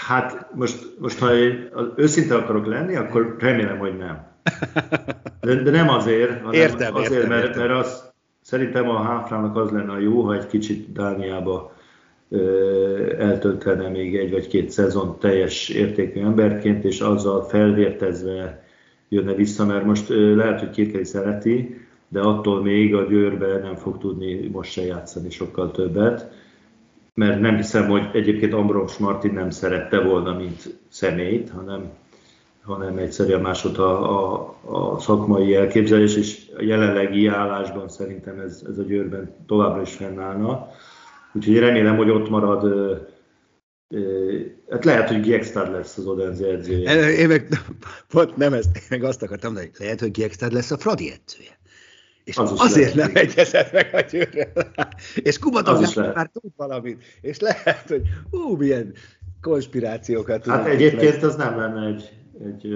Hát 0.07 0.49
most, 0.55 0.95
most 0.99 1.19
ha 1.19 1.35
én 1.35 1.69
őszinte 1.97 2.35
akarok 2.35 2.67
lenni, 2.67 2.97
akkor 2.97 3.37
remélem, 3.39 3.79
hogy 3.79 3.97
nem. 3.97 4.27
De, 5.41 5.55
de 5.55 5.71
nem 5.71 5.89
azért, 5.89 6.41
hanem 6.41 6.53
értem, 6.53 6.95
azért, 6.95 7.13
értem, 7.13 7.29
mert, 7.29 7.45
értem. 7.45 7.67
mert 7.67 7.85
az, 7.85 8.12
szerintem 8.53 8.89
a 8.89 9.03
Háfrának 9.03 9.57
az 9.57 9.71
lenne 9.71 9.93
a 9.93 9.99
jó, 9.99 10.23
ha 10.23 10.35
egy 10.35 10.47
kicsit 10.47 10.93
Dániába 10.93 11.73
eltöltene 13.19 13.89
még 13.89 14.17
egy 14.17 14.31
vagy 14.31 14.47
két 14.47 14.71
szezon 14.71 15.19
teljes 15.19 15.69
értékű 15.69 16.21
emberként, 16.21 16.85
és 16.85 17.01
azzal 17.01 17.43
felvértezve 17.43 18.65
jönne 19.09 19.35
vissza, 19.35 19.67
mert 19.67 19.85
most 19.85 20.09
lehet, 20.09 20.61
hogy 20.61 20.71
kétkei 20.71 21.05
szereti, 21.05 21.81
de 22.09 22.21
attól 22.21 22.63
még 22.63 22.95
a 22.95 23.05
Győrbe 23.05 23.59
nem 23.59 23.75
fog 23.75 23.99
tudni 23.99 24.49
most 24.49 24.73
se 24.73 24.85
játszani 24.85 25.31
sokkal 25.31 25.71
többet, 25.71 26.31
mert 27.15 27.41
nem 27.41 27.57
hiszem, 27.57 27.89
hogy 27.89 28.11
egyébként 28.13 28.53
Ambros 28.53 28.97
Martin 28.97 29.33
nem 29.33 29.51
szerette 29.51 30.01
volna, 30.01 30.37
mint 30.37 30.79
személyt, 30.89 31.51
hanem, 31.51 31.91
hanem 32.63 32.99
egyszerűen 32.99 33.41
másod 33.41 33.79
a, 33.79 34.35
a, 34.35 34.55
a 34.63 34.99
szakmai 34.99 35.55
elképzelés, 35.55 36.17
és 36.17 36.51
a 36.57 36.63
jelenlegi 36.63 37.27
állásban 37.27 37.89
szerintem 37.89 38.39
ez, 38.39 38.63
ez 38.69 38.79
a 38.79 38.83
Győrben 38.83 39.35
továbbra 39.47 39.83
is 39.83 39.95
fennállna. 39.95 40.69
Úgyhogy 41.33 41.59
remélem, 41.59 41.97
hogy 41.97 42.11
ott 42.11 42.29
marad 42.29 42.65
Hát 44.71 44.85
lehet, 44.85 45.09
hogy 45.09 45.21
Giekstad 45.21 45.73
lesz 45.73 45.97
az 45.97 46.07
Odense 46.07 46.47
edzője. 46.47 47.11
Én 47.11 47.29
meg, 47.29 47.49
pont 48.09 48.37
nem 48.37 48.53
ezt, 48.53 48.77
én 48.77 48.83
meg 48.89 49.05
azt 49.05 49.23
akartam, 49.23 49.55
hogy 49.55 49.71
lehet, 49.79 50.01
hogy 50.01 50.11
Giekstad 50.11 50.53
lesz 50.53 50.71
a 50.71 50.79
Fradi 50.79 51.11
edzője. 51.11 51.59
És 52.25 52.37
az 52.37 52.53
azért 52.57 52.95
lehet, 52.95 53.13
nem 53.13 53.23
egyezett 53.23 53.73
meg 53.73 53.91
a 53.95 54.01
győrrel. 54.11 54.69
És 55.15 55.39
Kubatov 55.39 55.97
már 55.97 56.31
tud 56.33 56.51
valamit. 56.57 57.05
És 57.21 57.39
lehet, 57.39 57.89
hogy 57.89 58.03
ú, 58.31 58.57
milyen 58.57 58.95
konspirációkat 59.41 60.47
Hát 60.47 60.67
egyébként 60.67 61.23
az 61.23 61.37
nem 61.37 61.57
lenne 61.59 61.87
egy, 61.87 62.22
egy, 62.45 62.69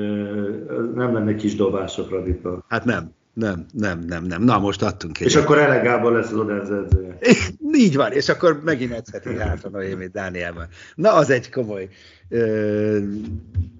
nem 0.94 1.12
lenne 1.12 1.34
kis 1.34 1.56
dobás 1.56 1.98
a 1.98 2.04
Fraditól. 2.04 2.64
Hát 2.68 2.84
nem. 2.84 3.14
Nem, 3.32 3.66
nem, 3.72 3.98
nem, 4.06 4.24
nem. 4.24 4.42
Na, 4.42 4.58
most 4.58 4.82
adtunk 4.82 5.20
egy. 5.20 5.26
És 5.26 5.36
akkor 5.36 5.58
elegában 5.58 6.12
lesz 6.12 6.32
az 6.32 6.38
Odense 6.38 6.74
edzője. 6.74 7.18
Így 7.84 7.96
van, 7.96 8.12
és 8.12 8.28
akkor 8.28 8.60
megint 8.64 8.92
edzheti 8.92 9.38
hátra 9.38 9.68
Noémi 9.68 10.06
Dánielben. 10.06 10.68
Na, 10.94 11.12
az 11.12 11.30
egy 11.30 11.50
komoly 11.50 11.88
ö, 12.28 12.98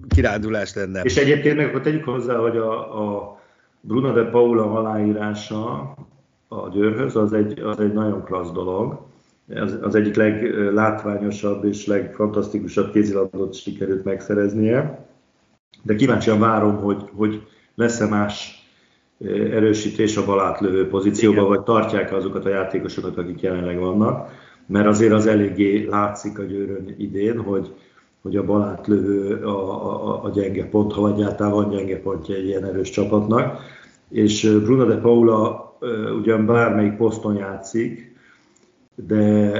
kirándulás 0.09 0.75
lenne. 0.75 1.01
És 1.03 1.17
egyébként 1.17 1.57
meg 1.57 1.67
akkor 1.67 1.81
tegyük 1.81 2.05
hozzá, 2.05 2.37
hogy 2.37 2.57
a, 2.57 3.03
a 3.03 3.41
Bruno 3.81 4.13
de 4.13 4.25
Paula 4.25 4.73
aláírása 4.73 5.95
a 6.49 6.69
Győrhöz 6.69 7.17
az 7.17 7.33
egy, 7.33 7.61
az 7.61 7.81
egy 7.81 7.93
nagyon 7.93 8.25
klassz 8.25 8.53
dolog. 8.53 9.07
Az, 9.55 9.79
az 9.83 9.95
egyik 9.95 10.15
leglátványosabb 10.15 11.65
és 11.65 11.87
legfantasztikusabb 11.87 12.93
kézilabdot 12.93 13.55
sikerült 13.55 14.05
megszereznie. 14.05 15.06
De 15.83 15.95
kíváncsian 15.95 16.39
várom, 16.39 16.77
hogy, 16.77 17.09
hogy 17.17 17.43
lesz-e 17.75 18.07
más 18.07 18.67
erősítés 19.51 20.17
a 20.17 20.25
balátlövő 20.25 20.89
pozícióba, 20.89 21.37
Igen. 21.37 21.49
vagy 21.49 21.63
tartják 21.63 22.13
azokat 22.13 22.45
a 22.45 22.49
játékosokat, 22.49 23.19
akik 23.19 23.41
jelenleg 23.41 23.79
vannak, 23.79 24.31
mert 24.67 24.87
azért 24.87 25.13
az 25.13 25.27
eléggé 25.27 25.85
látszik 25.85 26.39
a 26.39 26.43
győrön 26.43 26.95
idén, 26.99 27.41
hogy, 27.41 27.75
hogy 28.23 28.37
a 28.37 28.45
balátlövő 28.45 29.45
a, 29.45 29.85
a, 30.09 30.25
a 30.25 30.31
gyenge 30.31 30.65
pont, 30.69 30.93
ha 30.93 31.13
egyáltalán 31.13 31.53
van 31.53 31.71
gyenge 31.71 32.01
pontja 32.01 32.35
egy 32.35 32.47
ilyen 32.47 32.65
erős 32.65 32.91
csapatnak. 32.91 33.61
És 34.09 34.59
Bruno 34.63 34.85
de 34.85 34.97
Paula 34.97 35.67
ugyan 36.19 36.47
bármelyik 36.47 36.97
poszton 36.97 37.37
játszik, 37.37 38.17
de 38.95 39.53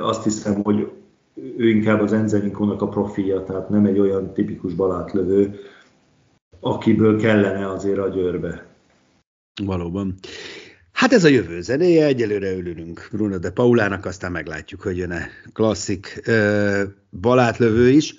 azt 0.00 0.24
hiszem, 0.24 0.62
hogy 0.62 0.88
ő 1.56 1.68
inkább 1.68 2.00
az 2.00 2.12
Enzenikónak 2.12 2.82
a 2.82 2.88
profilja, 2.88 3.42
tehát 3.42 3.68
nem 3.68 3.84
egy 3.84 3.98
olyan 3.98 4.32
tipikus 4.32 4.74
balátlövő, 4.74 5.60
akiből 6.60 7.20
kellene 7.20 7.70
azért 7.70 7.98
a 7.98 8.08
győrbe. 8.08 8.66
Valóban. 9.62 10.14
Hát 10.92 11.12
ez 11.12 11.24
a 11.24 11.28
jövő 11.28 11.60
zenéje, 11.60 12.06
egyelőre 12.06 12.52
ülünk 12.52 13.08
Bruno 13.12 13.38
de 13.38 13.50
Paulának, 13.50 14.04
aztán 14.04 14.32
meglátjuk, 14.32 14.80
hogy 14.80 14.96
jön-e 14.96 15.28
klasszik 15.52 16.20
ö, 16.24 16.82
balátlövő 17.20 17.88
is, 17.88 18.14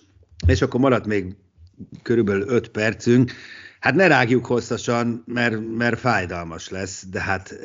és 0.48 0.62
akkor 0.62 0.80
maradt 0.80 1.06
még 1.06 1.36
körülbelül 2.02 2.48
5 2.48 2.70
percünk. 2.70 3.32
Hát 3.80 3.96
ne 3.96 4.08
rágjuk 4.08 4.46
hosszasan, 4.46 5.24
mert, 5.26 5.76
mert 5.78 6.00
fájdalmas 6.00 6.70
lesz, 6.70 7.06
de 7.12 7.22
hát 7.22 7.60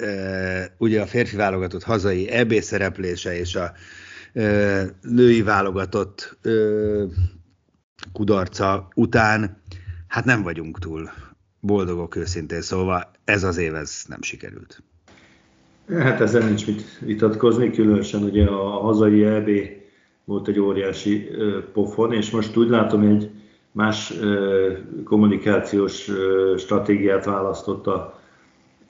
ugye 0.79 1.01
a 1.01 1.07
férfi 1.07 1.37
válogatott 1.37 1.83
hazai 1.83 2.29
EB 2.29 2.53
szereplése 2.53 3.39
és 3.39 3.55
a 3.55 3.73
női 5.03 5.43
válogatott 5.43 6.39
kudarca 8.13 8.89
után, 8.95 9.63
hát 10.09 10.25
nem 10.25 10.43
vagyunk 10.43 10.79
túl 10.79 11.11
boldogok 11.61 12.17
őszintén, 12.17 12.61
szóval 12.61 13.11
ez 13.25 13.45
az 13.45 13.57
év 13.57 13.75
ez 13.75 14.05
nem 14.09 14.23
sikerült. 14.23 14.83
Hát 15.89 16.21
ezzel 16.21 16.47
nincs 16.47 16.67
mit 16.67 16.83
vitatkozni, 17.01 17.71
különösen 17.71 18.23
ugye 18.23 18.47
a 18.47 18.69
hazai 18.69 19.25
EB 19.25 19.51
volt 20.25 20.49
egy 20.49 20.59
óriási 20.59 21.31
pofon, 21.73 22.13
és 22.13 22.31
most 22.31 22.57
úgy 22.57 22.69
látom, 22.69 23.03
egy 23.03 23.31
más 23.73 24.13
kommunikációs 25.05 26.11
stratégiát 26.57 27.25
választott 27.25 27.87
a, 27.87 28.21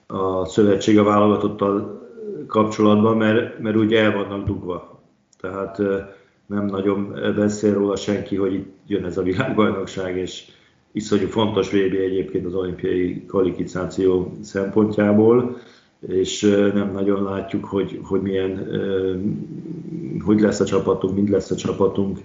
a 0.06 0.44
szövetség 0.44 0.98
a 0.98 1.04
válogatottal 1.04 2.02
kapcsolatban, 2.46 3.16
mert, 3.16 3.58
mert 3.58 3.76
úgy 3.76 3.94
el 3.94 4.12
vannak 4.12 4.46
dugva. 4.46 4.93
Tehát 5.44 5.78
nem 6.46 6.66
nagyon 6.66 7.14
beszél 7.36 7.74
róla 7.74 7.96
senki, 7.96 8.36
hogy 8.36 8.54
itt 8.54 8.74
jön 8.86 9.04
ez 9.04 9.18
a 9.18 9.22
világbajnokság, 9.22 10.16
és 10.16 10.44
iszonyú 10.92 11.28
fontos 11.28 11.70
VB 11.70 11.94
egyébként 11.94 12.46
az 12.46 12.54
olimpiai 12.54 13.24
kvalifikáció 13.26 14.38
szempontjából, 14.42 15.58
és 16.08 16.40
nem 16.74 16.90
nagyon 16.92 17.22
látjuk, 17.22 17.64
hogy, 17.64 18.00
hogy 18.02 18.22
milyen, 18.22 18.68
hogy 20.24 20.40
lesz 20.40 20.60
a 20.60 20.64
csapatunk, 20.64 21.14
mind 21.14 21.28
lesz 21.28 21.50
a 21.50 21.56
csapatunk, 21.56 22.18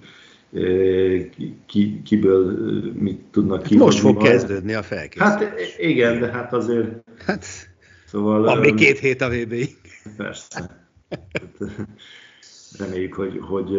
ki, 1.66 2.02
kiből 2.04 2.56
mit 2.94 3.20
tudnak 3.30 3.62
ki. 3.62 3.74
Hát 3.74 3.84
most 3.84 3.98
fog 3.98 4.22
kezdődni 4.22 4.74
a 4.74 4.82
felkészülés. 4.82 5.32
Hát 5.32 5.54
igen, 5.78 6.20
de 6.20 6.30
hát 6.30 6.52
azért... 6.52 6.88
Hát, 7.26 7.44
szóval, 8.06 8.42
van 8.42 8.58
még 8.58 8.74
két 8.74 8.98
hét 8.98 9.20
a 9.20 9.28
vb 9.28 9.54
Persze. 10.16 10.88
Reméljük, 12.78 13.14
hogy, 13.14 13.38
hogy 13.40 13.76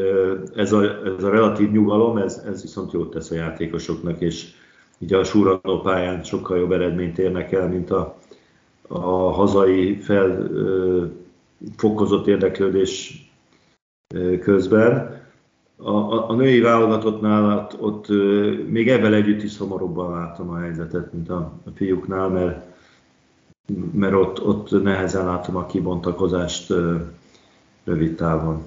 ez, 0.55 0.71
a, 0.71 1.05
ez 1.05 1.23
a 1.23 1.29
relatív 1.29 1.71
nyugalom, 1.71 2.17
ez, 2.17 2.41
ez 2.45 2.61
viszont 2.61 2.91
jót 2.91 3.09
tesz 3.09 3.31
a 3.31 3.35
játékosoknak, 3.35 4.21
és 4.21 4.47
így 4.99 5.13
a 5.13 5.23
súranó 5.23 5.81
pályán 5.81 6.23
sokkal 6.23 6.57
jobb 6.57 6.71
eredményt 6.71 7.17
érnek 7.17 7.51
el, 7.51 7.67
mint 7.67 7.91
a, 7.91 8.17
a 8.87 9.31
hazai 9.31 9.95
felfokozott 9.95 12.27
érdeklődés 12.27 13.25
közben. 14.41 15.19
A, 15.77 15.91
a, 15.91 16.29
a 16.29 16.33
női 16.33 16.59
válogatottnál 16.59 17.57
ott, 17.57 17.81
ott 17.81 18.07
még 18.67 18.89
ebben 18.89 19.13
együtt 19.13 19.43
is 19.43 19.51
szomorúbban 19.51 20.11
látom 20.11 20.49
a 20.49 20.57
helyzetet, 20.57 21.13
mint 21.13 21.29
a, 21.29 21.53
a 21.65 21.69
fiúknál, 21.75 22.29
mert, 22.29 22.65
mert 23.93 24.13
ott, 24.13 24.45
ott 24.45 24.83
nehezen 24.83 25.25
látom 25.25 25.55
a 25.55 25.65
kibontakozást 25.65 26.73
rövid 27.83 28.15
távon. 28.15 28.63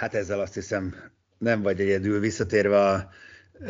Hát 0.00 0.14
ezzel 0.14 0.40
azt 0.40 0.54
hiszem 0.54 0.94
nem 1.38 1.62
vagy 1.62 1.80
egyedül 1.80 2.20
visszatérve 2.20 2.78
a 2.78 3.08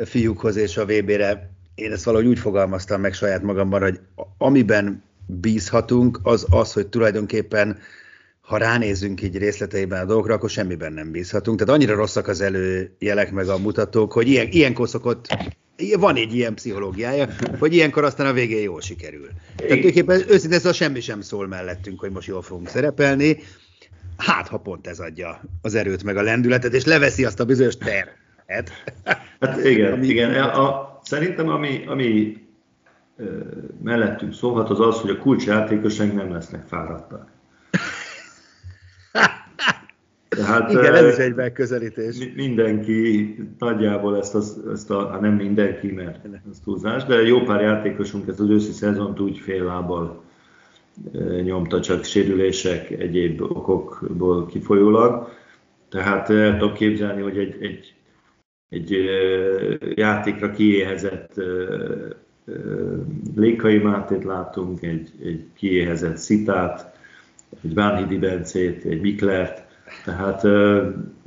fiúkhoz 0.05 0.57
és 0.57 0.77
a 0.77 0.85
VB-re. 0.85 1.51
Én 1.75 1.93
ezt 1.93 2.05
valahogy 2.05 2.27
úgy 2.27 2.39
fogalmaztam 2.39 3.01
meg 3.01 3.15
saját 3.15 3.43
magamban, 3.43 3.81
hogy 3.83 4.01
amiben 4.39 5.03
bízhatunk, 5.27 6.19
az 6.23 6.47
az, 6.51 6.73
hogy 6.73 6.87
tulajdonképpen 6.87 7.79
ha 8.41 8.57
ránézünk 8.57 9.23
így 9.23 9.39
részleteiben 9.39 10.03
a 10.03 10.05
dolgokra, 10.05 10.35
akkor 10.35 10.51
semmiben 10.51 10.93
nem 10.93 11.11
bízhatunk. 11.11 11.59
Tehát 11.59 11.75
annyira 11.75 11.95
rosszak 11.95 12.29
az 12.29 12.41
előjelek 12.41 13.33
meg 13.33 13.49
a 13.49 13.59
mutatók, 13.59 14.13
hogy 14.13 14.29
ilyen, 14.29 14.49
ilyenkor 14.51 14.89
szokott, 14.89 15.27
van 15.99 16.17
egy 16.17 16.35
ilyen 16.35 16.55
pszichológiája, 16.55 17.29
hogy 17.59 17.75
ilyenkor 17.75 18.05
aztán 18.05 18.27
a 18.27 18.33
végén 18.33 18.63
jól 18.63 18.81
sikerül. 18.81 19.29
Tehát 19.57 19.57
tulajdonképpen 19.57 20.21
őszintén 20.29 20.59
ez 20.59 20.65
a 20.65 20.73
semmi 20.73 21.01
sem 21.01 21.21
szól 21.21 21.47
mellettünk, 21.47 22.01
hogy 22.01 22.11
most 22.11 22.29
jól 22.29 22.43
fogunk 22.43 22.69
szerepelni. 22.69 23.39
Hát, 24.21 24.49
ha 24.49 24.59
pont 24.59 24.87
ez 24.87 25.01
adja 25.01 25.41
az 25.63 25.75
erőt 25.75 26.05
meg 26.05 26.17
a 26.17 26.23
lendületet, 26.23 26.73
és 26.73 26.85
leveszi 26.85 27.25
azt 27.25 27.41
a 27.41 27.45
bizonyos 27.45 27.77
terhet. 27.77 28.71
Hát 29.41 29.65
igen, 29.65 29.93
ami, 29.93 30.07
igen. 30.07 30.35
A, 30.35 30.69
a, 30.69 31.01
szerintem 31.03 31.49
ami, 31.49 31.85
ami 31.87 32.37
mellettünk 33.83 34.35
szólhat 34.35 34.71
az 34.71 34.81
az, 34.81 35.01
hogy 35.01 35.11
a 35.11 35.19
kulcsjátékosaink 35.19 36.15
nem 36.15 36.33
lesznek 36.33 36.67
fáradtak. 36.67 37.29
Tehát, 40.29 40.71
Igen, 40.71 40.95
ez 40.95 41.13
is 41.13 41.25
egy 41.25 41.35
megközelítés. 41.35 42.17
Mindenki 42.35 43.37
nagyjából 43.59 44.17
ezt, 44.17 44.35
az, 44.35 44.61
ezt 44.73 44.91
a, 44.91 45.11
hát 45.11 45.21
nem 45.21 45.35
mindenki, 45.35 45.93
mert 45.93 46.25
ez 46.51 46.59
túlzás, 46.65 47.05
de 47.05 47.15
jó 47.15 47.41
pár 47.41 47.61
játékosunk 47.61 48.29
ezt 48.29 48.41
az 48.41 48.49
őszi 48.49 48.73
szezont 48.73 49.21
úgy 49.21 49.39
fél 49.39 49.65
lábbal 49.65 50.23
nyomta, 51.43 51.81
csak 51.81 52.05
sérülések, 52.05 52.91
egyéb 52.91 53.41
okokból 53.41 54.47
kifolyólag. 54.47 55.29
Tehát 55.89 56.31
el 56.31 56.59
tudok 56.59 56.75
képzelni, 56.75 57.23
hogy 57.23 57.39
egy, 57.39 57.57
egy, 57.61 57.95
egy 58.69 58.91
játékra 59.95 60.51
kiéhezett 60.51 61.35
Lékai 63.37 63.79
Mátét 63.79 64.25
látunk, 64.25 64.83
egy, 64.83 65.11
egy 65.23 65.47
kiéhezett 65.55 66.17
Szitát, 66.17 66.99
egy 67.63 67.75
Bánhidi 67.75 68.19
Bencét, 68.19 68.85
egy 68.85 69.01
Miklert, 69.01 69.65
tehát 70.05 70.45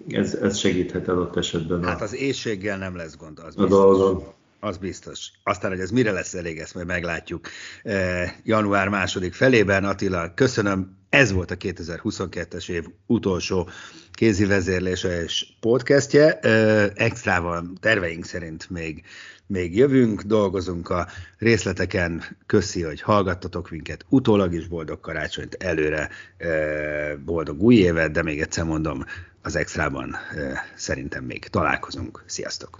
ez, 0.08 0.34
ez 0.34 0.58
segíthet 0.58 1.08
adott 1.08 1.36
esetben. 1.36 1.84
Hát 1.84 2.02
az 2.02 2.15
éjséggel 2.15 2.78
nem 2.78 2.95
lesz 2.95 3.17
gond, 3.17 3.39
az 3.39 3.56
biztos. 3.56 4.23
Az 4.63 4.78
biztos. 4.78 5.32
Aztán, 5.43 5.71
hogy 5.71 5.80
ez 5.80 5.91
mire 5.91 6.12
lesz 6.12 6.34
elég, 6.34 6.60
ezt 6.60 6.73
majd 6.73 6.88
meglátjuk 6.88 7.49
január 8.43 8.88
második 8.89 9.34
felében. 9.34 9.84
Attila, 9.84 10.34
köszönöm. 10.34 10.97
Ez 11.10 11.32
volt 11.32 11.52
a 11.52 11.58
2022-es 11.58 12.69
év 12.69 12.86
utolsó 13.06 13.69
kézi 14.12 14.45
vezérlése 14.45 15.23
és 15.23 15.45
podcastje. 15.60 16.39
Extrával 16.93 17.73
terveink 17.80 18.26
szerint 18.26 18.69
még 18.69 19.04
még 19.47 19.78
jövünk, 19.78 20.21
dolgozunk 20.21 20.89
a 20.89 21.08
részleteken. 21.38 22.23
Köszi, 22.45 22.82
hogy 22.82 23.02
hallgattatok 23.02 23.69
minket. 23.69 24.06
Utólag 24.10 24.54
is 24.54 24.67
boldog 24.67 24.99
karácsonyt, 24.99 25.54
előre 25.60 26.10
boldog 27.26 27.62
új 27.62 27.76
évet, 27.76 28.12
de 28.12 28.23
még 28.23 28.41
egyszer 28.41 28.63
mondom, 28.63 29.06
az 29.41 29.56
extrában 29.56 30.15
szerintem 30.76 31.23
még 31.23 31.47
találkozunk. 31.47 32.23
Sziasztok! 32.26 32.80